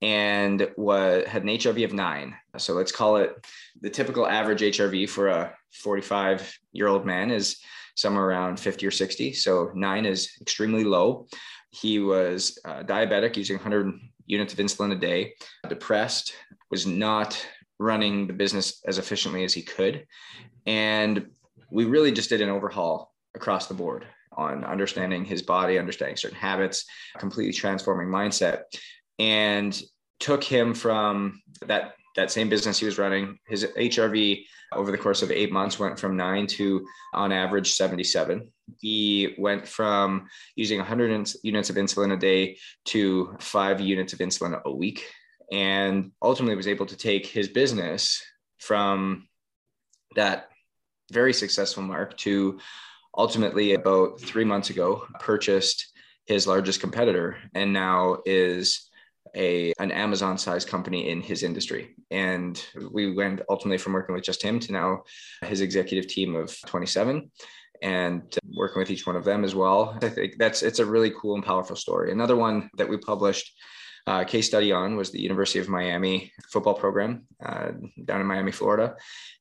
and 0.00 0.60
had 0.60 1.42
an 1.42 1.48
HRV 1.48 1.84
of 1.84 1.92
nine. 1.92 2.34
So 2.56 2.74
let's 2.74 2.92
call 2.92 3.16
it 3.16 3.46
the 3.80 3.90
typical 3.90 4.26
average 4.26 4.60
HRV 4.60 5.08
for 5.08 5.28
a 5.28 5.54
45 5.72 6.56
year 6.72 6.88
old 6.88 7.04
man 7.04 7.30
is 7.30 7.58
somewhere 7.96 8.24
around 8.24 8.60
50 8.60 8.86
or 8.86 8.90
60. 8.90 9.32
So 9.32 9.72
nine 9.74 10.06
is 10.06 10.30
extremely 10.40 10.84
low. 10.84 11.26
He 11.70 11.98
was 11.98 12.58
uh, 12.64 12.84
diabetic 12.84 13.36
using 13.36 13.56
100 13.56 13.92
units 14.28 14.52
of 14.52 14.60
insulin 14.60 14.92
a 14.92 14.96
day, 14.96 15.34
depressed, 15.68 16.34
was 16.70 16.86
not 16.86 17.44
running 17.78 18.26
the 18.26 18.32
business 18.32 18.80
as 18.86 18.98
efficiently 18.98 19.42
as 19.42 19.54
he 19.54 19.62
could. 19.62 20.06
And 20.66 21.30
we 21.70 21.84
really 21.84 22.12
just 22.12 22.28
did 22.28 22.40
an 22.40 22.48
overhaul 22.48 23.12
across 23.34 23.66
the 23.66 23.74
board 23.74 24.06
on 24.36 24.64
understanding 24.64 25.24
his 25.24 25.42
body, 25.42 25.78
understanding 25.78 26.16
certain 26.16 26.38
habits, 26.38 26.84
completely 27.18 27.52
transforming 27.52 28.08
mindset, 28.08 28.62
and 29.18 29.80
took 30.20 30.44
him 30.44 30.74
from 30.74 31.42
that 31.66 31.94
that 32.16 32.30
same 32.32 32.48
business 32.48 32.78
he 32.78 32.86
was 32.86 32.98
running. 32.98 33.38
His 33.46 33.64
HRV 33.64 34.44
over 34.72 34.90
the 34.90 34.98
course 34.98 35.22
of 35.22 35.30
eight 35.30 35.52
months 35.52 35.78
went 35.78 35.98
from 35.98 36.16
nine 36.16 36.46
to 36.48 36.84
on 37.14 37.32
average 37.32 37.72
77. 37.74 38.50
He 38.80 39.34
went 39.38 39.66
from 39.66 40.28
using 40.56 40.78
100 40.78 41.30
units 41.42 41.70
of 41.70 41.76
insulin 41.76 42.12
a 42.12 42.16
day 42.16 42.58
to 42.86 43.36
five 43.40 43.80
units 43.80 44.12
of 44.12 44.18
insulin 44.20 44.62
a 44.64 44.72
week, 44.72 45.06
and 45.50 46.12
ultimately 46.22 46.56
was 46.56 46.68
able 46.68 46.86
to 46.86 46.96
take 46.96 47.26
his 47.26 47.48
business 47.48 48.22
from 48.58 49.28
that 50.14 50.48
very 51.10 51.32
successful 51.32 51.82
mark 51.82 52.16
to 52.18 52.58
ultimately 53.16 53.74
about 53.74 54.20
three 54.20 54.44
months 54.44 54.70
ago 54.70 55.06
purchased 55.18 55.92
his 56.26 56.46
largest 56.46 56.80
competitor 56.80 57.38
and 57.54 57.72
now 57.72 58.18
is 58.26 58.88
a 59.34 59.72
an 59.78 59.90
Amazon 59.90 60.38
sized 60.38 60.68
company 60.68 61.10
in 61.10 61.20
his 61.20 61.42
industry. 61.42 61.94
And 62.10 62.62
we 62.90 63.14
went 63.14 63.42
ultimately 63.48 63.78
from 63.78 63.92
working 63.92 64.14
with 64.14 64.24
just 64.24 64.42
him 64.42 64.58
to 64.60 64.72
now 64.72 65.02
his 65.42 65.60
executive 65.60 66.06
team 66.06 66.34
of 66.34 66.56
27 66.66 67.30
and 67.82 68.22
working 68.56 68.80
with 68.80 68.90
each 68.90 69.06
one 69.06 69.16
of 69.16 69.24
them 69.24 69.44
as 69.44 69.54
well. 69.54 69.96
I 70.02 70.08
think 70.08 70.38
that's 70.38 70.62
it's 70.62 70.78
a 70.78 70.86
really 70.86 71.12
cool 71.20 71.34
and 71.34 71.44
powerful 71.44 71.76
story. 71.76 72.12
Another 72.12 72.36
one 72.36 72.70
that 72.76 72.88
we 72.88 72.96
published 72.96 73.52
uh, 74.06 74.24
case 74.24 74.46
study 74.46 74.72
on 74.72 74.96
was 74.96 75.10
the 75.10 75.20
University 75.20 75.58
of 75.58 75.68
Miami 75.68 76.32
football 76.50 76.74
program 76.74 77.26
uh, 77.44 77.72
down 78.04 78.20
in 78.20 78.26
Miami, 78.26 78.52
Florida. 78.52 78.96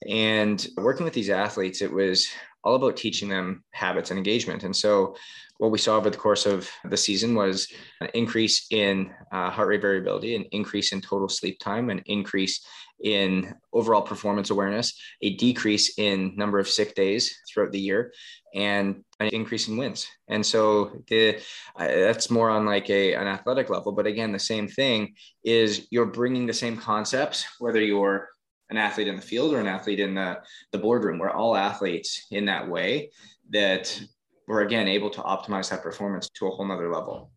And 0.08 0.66
working 0.76 1.06
with 1.06 1.14
these 1.14 1.30
athletes, 1.30 1.82
it 1.82 1.92
was 1.92 2.28
all 2.68 2.76
about 2.76 2.98
teaching 2.98 3.30
them 3.30 3.64
habits 3.72 4.12
and 4.12 4.18
engagement. 4.18 4.64
And 4.64 4.76
so, 4.76 5.16
what 5.58 5.72
we 5.72 5.80
saw 5.80 5.96
over 5.96 6.12
the 6.12 6.18
course 6.18 6.46
of 6.46 6.70
the 6.88 6.98
season 6.98 7.34
was 7.34 7.68
an 8.02 8.10
increase 8.14 8.68
in 8.70 9.12
uh, 9.32 9.50
heart 9.50 9.70
rate 9.70 9.82
variability, 9.82 10.36
an 10.36 10.44
increase 10.52 10.92
in 10.92 11.02
total 11.02 11.30
sleep 11.30 11.58
time, 11.60 11.90
an 11.90 12.04
increase 12.06 12.64
in 13.04 13.56
overall 13.74 14.02
performance 14.02 14.50
awareness, 14.50 15.00
a 15.24 15.36
decrease 15.36 15.98
in 15.98 16.36
number 16.36 16.60
of 16.60 16.68
sick 16.68 16.94
days 16.94 17.36
throughout 17.50 17.72
the 17.72 17.80
year, 17.80 18.12
and 18.54 19.04
an 19.20 19.28
increase 19.30 19.68
in 19.68 19.78
wins. 19.78 20.06
And 20.28 20.46
so 20.46 21.02
the 21.08 21.38
uh, 21.76 21.88
that's 21.88 22.30
more 22.30 22.50
on 22.50 22.66
like 22.66 22.90
a 22.90 23.14
an 23.16 23.28
athletic 23.28 23.70
level. 23.70 23.94
But 23.94 24.06
again, 24.06 24.32
the 24.32 24.40
same 24.40 24.68
thing 24.68 25.16
is 25.44 25.88
you're 25.90 26.06
bringing 26.06 26.46
the 26.46 26.54
same 26.54 26.78
concepts, 26.78 27.46
whether 27.60 27.82
you're 27.82 28.30
an 28.70 28.78
athlete 28.78 29.08
in 29.08 29.16
the 29.16 29.22
field 29.22 29.54
or 29.54 29.60
an 29.60 29.68
athlete 29.68 30.00
in 30.00 30.16
the, 30.16 30.40
the 30.72 30.78
boardroom. 30.78 31.20
We're 31.20 31.30
all 31.30 31.56
athletes 31.56 32.28
in 32.32 32.46
that 32.46 32.68
way 32.68 33.12
that 33.52 34.00
we're 34.48 34.62
again 34.62 34.88
able 34.88 35.10
to 35.12 35.22
optimize 35.22 35.70
that 35.70 35.84
performance 35.84 36.30
to 36.30 36.48
a 36.48 36.50
whole 36.50 36.68
nother 36.68 36.92
level. 36.92 37.32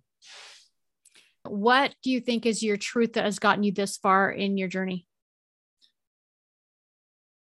What 1.49 1.95
do 2.03 2.11
you 2.11 2.21
think 2.21 2.47
is 2.47 2.63
your 2.63 2.77
truth 2.77 3.15
that 3.15 3.25
has 3.25 3.39
gotten 3.39 3.65
you 3.65 3.73
this 3.73 3.97
far 3.97 4.31
in 4.31 4.59
your 4.59 4.69
journey? 4.69 5.07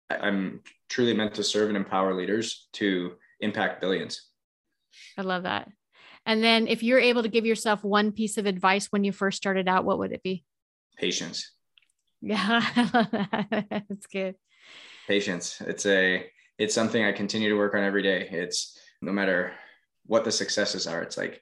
I'm 0.10 0.62
truly 0.90 1.14
meant 1.14 1.36
to 1.36 1.44
serve 1.44 1.70
and 1.70 1.78
empower 1.78 2.14
leaders 2.14 2.68
to 2.74 3.14
impact 3.40 3.82
billions. 3.82 4.28
I 5.18 5.22
love 5.22 5.44
that. 5.44 5.70
And 6.26 6.44
then 6.44 6.68
if 6.68 6.84
you're 6.84 7.00
able 7.00 7.24
to 7.24 7.30
give 7.30 7.46
yourself 7.46 7.84
one 7.84 8.12
piece 8.12 8.38
of 8.38 8.46
advice 8.46 8.88
when 8.92 9.04
you 9.04 9.12
first 9.12 9.38
started 9.38 9.68
out, 9.68 9.86
what 9.86 9.98
would 10.00 10.12
it 10.12 10.22
be? 10.22 10.44
Patience. 10.98 11.52
Yeah, 12.22 12.62
that's 13.70 14.08
good. 14.08 14.36
Patience. 15.08 15.62
It's 15.62 15.86
a 15.86 16.26
it's 16.58 16.76
something 16.76 17.04
I 17.04 17.12
continue 17.12 17.50
to 17.50 17.58
work 17.58 17.74
on 17.74 17.84
every 17.84 18.04
day. 18.04 18.28
It's 18.30 18.78
no 19.02 19.12
matter 19.12 19.54
what 20.06 20.24
the 20.24 20.32
successes 20.32 20.88
are. 20.88 21.02
It's 21.02 21.18
like, 21.18 21.42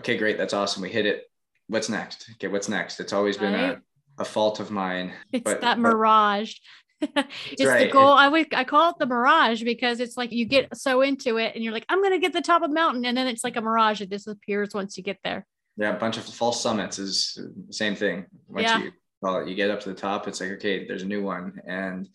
okay, 0.00 0.16
great, 0.16 0.36
that's 0.36 0.52
awesome. 0.52 0.82
We 0.82 0.90
hit 0.90 1.06
it. 1.06 1.24
What's 1.68 1.88
next? 1.88 2.30
Okay, 2.34 2.48
what's 2.48 2.68
next? 2.68 3.00
It's 3.00 3.12
always 3.12 3.38
been 3.38 3.54
right. 3.54 3.78
a, 4.18 4.22
a 4.22 4.24
fault 4.24 4.60
of 4.60 4.70
mine. 4.70 5.12
It's 5.32 5.44
but, 5.44 5.62
that 5.62 5.78
mirage. 5.78 6.54
it's 7.00 7.64
right. 7.64 7.86
the 7.86 7.92
goal. 7.92 8.12
I 8.12 8.28
would 8.28 8.54
I 8.54 8.64
call 8.64 8.90
it 8.90 8.96
the 8.98 9.06
mirage 9.06 9.62
because 9.62 10.00
it's 10.00 10.16
like 10.16 10.30
you 10.30 10.44
get 10.44 10.76
so 10.76 11.00
into 11.00 11.38
it 11.38 11.54
and 11.54 11.64
you're 11.64 11.72
like, 11.72 11.86
I'm 11.88 12.02
gonna 12.02 12.18
get 12.18 12.32
the 12.32 12.42
top 12.42 12.62
of 12.62 12.68
the 12.68 12.74
mountain, 12.74 13.04
and 13.06 13.16
then 13.16 13.26
it's 13.26 13.42
like 13.42 13.56
a 13.56 13.60
mirage. 13.60 14.00
It 14.00 14.10
disappears 14.10 14.74
once 14.74 14.96
you 14.96 15.02
get 15.02 15.18
there. 15.24 15.46
Yeah, 15.76 15.96
a 15.96 15.98
bunch 15.98 16.18
of 16.18 16.24
false 16.24 16.62
summits 16.62 16.98
is 16.98 17.38
the 17.66 17.72
same 17.72 17.96
thing. 17.96 18.26
Once 18.46 18.66
yeah. 18.66 18.82
you 18.82 18.92
well, 19.22 19.48
you 19.48 19.54
get 19.54 19.70
up 19.70 19.80
to 19.80 19.88
the 19.88 19.94
top, 19.94 20.26
it's 20.26 20.40
like, 20.40 20.50
okay, 20.50 20.86
there's 20.86 21.02
a 21.02 21.06
new 21.06 21.22
one. 21.22 21.58
And, 21.66 22.08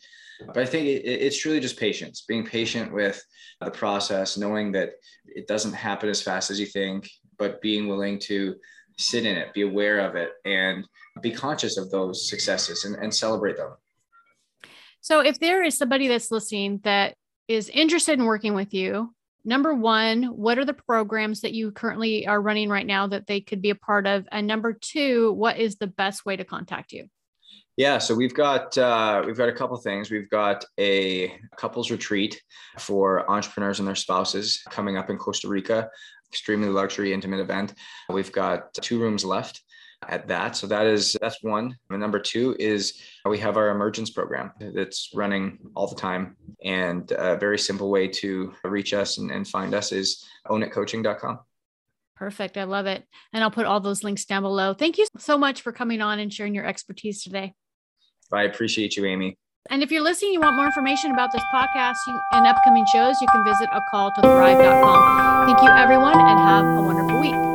but 0.45 0.57
I 0.57 0.65
think 0.65 0.87
it, 0.87 1.05
it's 1.05 1.39
truly 1.39 1.61
just 1.61 1.79
patience, 1.79 2.25
being 2.27 2.45
patient 2.45 2.93
with 2.93 3.23
the 3.61 3.71
process, 3.71 4.37
knowing 4.37 4.73
that 4.73 4.91
it 5.25 5.47
doesn't 5.47 5.73
happen 5.73 6.09
as 6.09 6.21
fast 6.21 6.51
as 6.51 6.59
you 6.59 6.65
think, 6.65 7.09
but 7.39 7.61
being 7.61 7.87
willing 7.87 8.19
to 8.19 8.55
sit 8.97 9.25
in 9.25 9.37
it, 9.37 9.53
be 9.53 9.61
aware 9.61 9.99
of 9.99 10.15
it, 10.15 10.31
and 10.43 10.85
be 11.21 11.31
conscious 11.31 11.77
of 11.77 11.89
those 11.89 12.29
successes 12.29 12.83
and, 12.83 12.95
and 12.95 13.13
celebrate 13.13 13.55
them. 13.55 13.71
So, 14.99 15.21
if 15.21 15.39
there 15.39 15.63
is 15.63 15.77
somebody 15.77 16.07
that's 16.07 16.31
listening 16.31 16.81
that 16.83 17.15
is 17.47 17.69
interested 17.69 18.19
in 18.19 18.25
working 18.25 18.53
with 18.53 18.73
you, 18.73 19.13
number 19.47 19.73
one, 19.73 20.23
what 20.23 20.59
are 20.59 20.65
the 20.65 20.73
programs 20.73 21.41
that 21.41 21.53
you 21.53 21.71
currently 21.71 22.27
are 22.27 22.41
running 22.41 22.69
right 22.69 22.85
now 22.85 23.07
that 23.07 23.25
they 23.25 23.39
could 23.39 23.61
be 23.61 23.69
a 23.69 23.75
part 23.75 24.05
of? 24.05 24.27
And 24.31 24.45
number 24.45 24.73
two, 24.73 25.31
what 25.33 25.57
is 25.57 25.77
the 25.77 25.87
best 25.87 26.25
way 26.25 26.35
to 26.35 26.43
contact 26.43 26.91
you? 26.91 27.07
Yeah, 27.77 27.99
so 27.99 28.13
we've 28.13 28.33
got 28.33 28.77
uh, 28.77 29.23
we've 29.25 29.37
got 29.37 29.49
a 29.49 29.53
couple 29.53 29.77
things. 29.77 30.11
We've 30.11 30.29
got 30.29 30.65
a 30.79 31.39
couples 31.57 31.91
retreat 31.91 32.41
for 32.77 33.29
entrepreneurs 33.29 33.79
and 33.79 33.87
their 33.87 33.95
spouses 33.95 34.61
coming 34.69 34.97
up 34.97 35.09
in 35.09 35.17
Costa 35.17 35.47
Rica. 35.47 35.89
Extremely 36.29 36.69
luxury, 36.69 37.13
intimate 37.13 37.39
event. 37.39 37.73
We've 38.09 38.31
got 38.31 38.73
two 38.73 38.99
rooms 38.99 39.23
left 39.23 39.61
at 40.07 40.27
that. 40.27 40.55
So 40.55 40.67
that 40.67 40.85
is 40.85 41.15
that's 41.19 41.41
one. 41.41 41.75
And 41.89 41.99
number 41.99 42.19
two 42.19 42.55
is 42.59 43.01
we 43.25 43.39
have 43.39 43.57
our 43.57 43.69
emergence 43.69 44.09
program 44.09 44.51
that's 44.59 45.09
running 45.13 45.59
all 45.75 45.87
the 45.87 45.95
time. 45.95 46.35
And 46.63 47.11
a 47.11 47.37
very 47.37 47.59
simple 47.59 47.89
way 47.89 48.07
to 48.07 48.53
reach 48.63 48.93
us 48.93 49.17
and, 49.17 49.31
and 49.31 49.47
find 49.47 49.73
us 49.73 49.91
is 49.91 50.25
ownitcoaching.com. 50.47 51.39
Perfect. 52.15 52.57
I 52.57 52.63
love 52.63 52.87
it. 52.87 53.05
And 53.31 53.43
I'll 53.43 53.51
put 53.51 53.65
all 53.65 53.79
those 53.79 54.03
links 54.03 54.25
down 54.25 54.41
below. 54.41 54.73
Thank 54.73 54.97
you 54.97 55.05
so 55.17 55.37
much 55.37 55.61
for 55.61 55.71
coming 55.71 56.01
on 56.01 56.19
and 56.19 56.33
sharing 56.33 56.55
your 56.55 56.65
expertise 56.65 57.21
today. 57.23 57.53
I 58.31 58.43
appreciate 58.43 58.97
you, 58.97 59.05
Amy. 59.05 59.37
And 59.69 59.83
if 59.83 59.91
you're 59.91 60.01
listening, 60.01 60.33
you 60.33 60.39
want 60.39 60.55
more 60.55 60.65
information 60.65 61.11
about 61.11 61.31
this 61.31 61.43
podcast 61.53 61.97
and 62.31 62.47
upcoming 62.47 62.85
shows, 62.91 63.19
you 63.21 63.27
can 63.27 63.43
visit 63.43 63.69
a 63.73 63.81
call 63.91 64.11
to 64.13 64.21
thrive.com. 64.21 65.47
Thank 65.47 65.61
you, 65.61 65.69
everyone, 65.69 66.17
and 66.17 66.39
have 66.39 67.46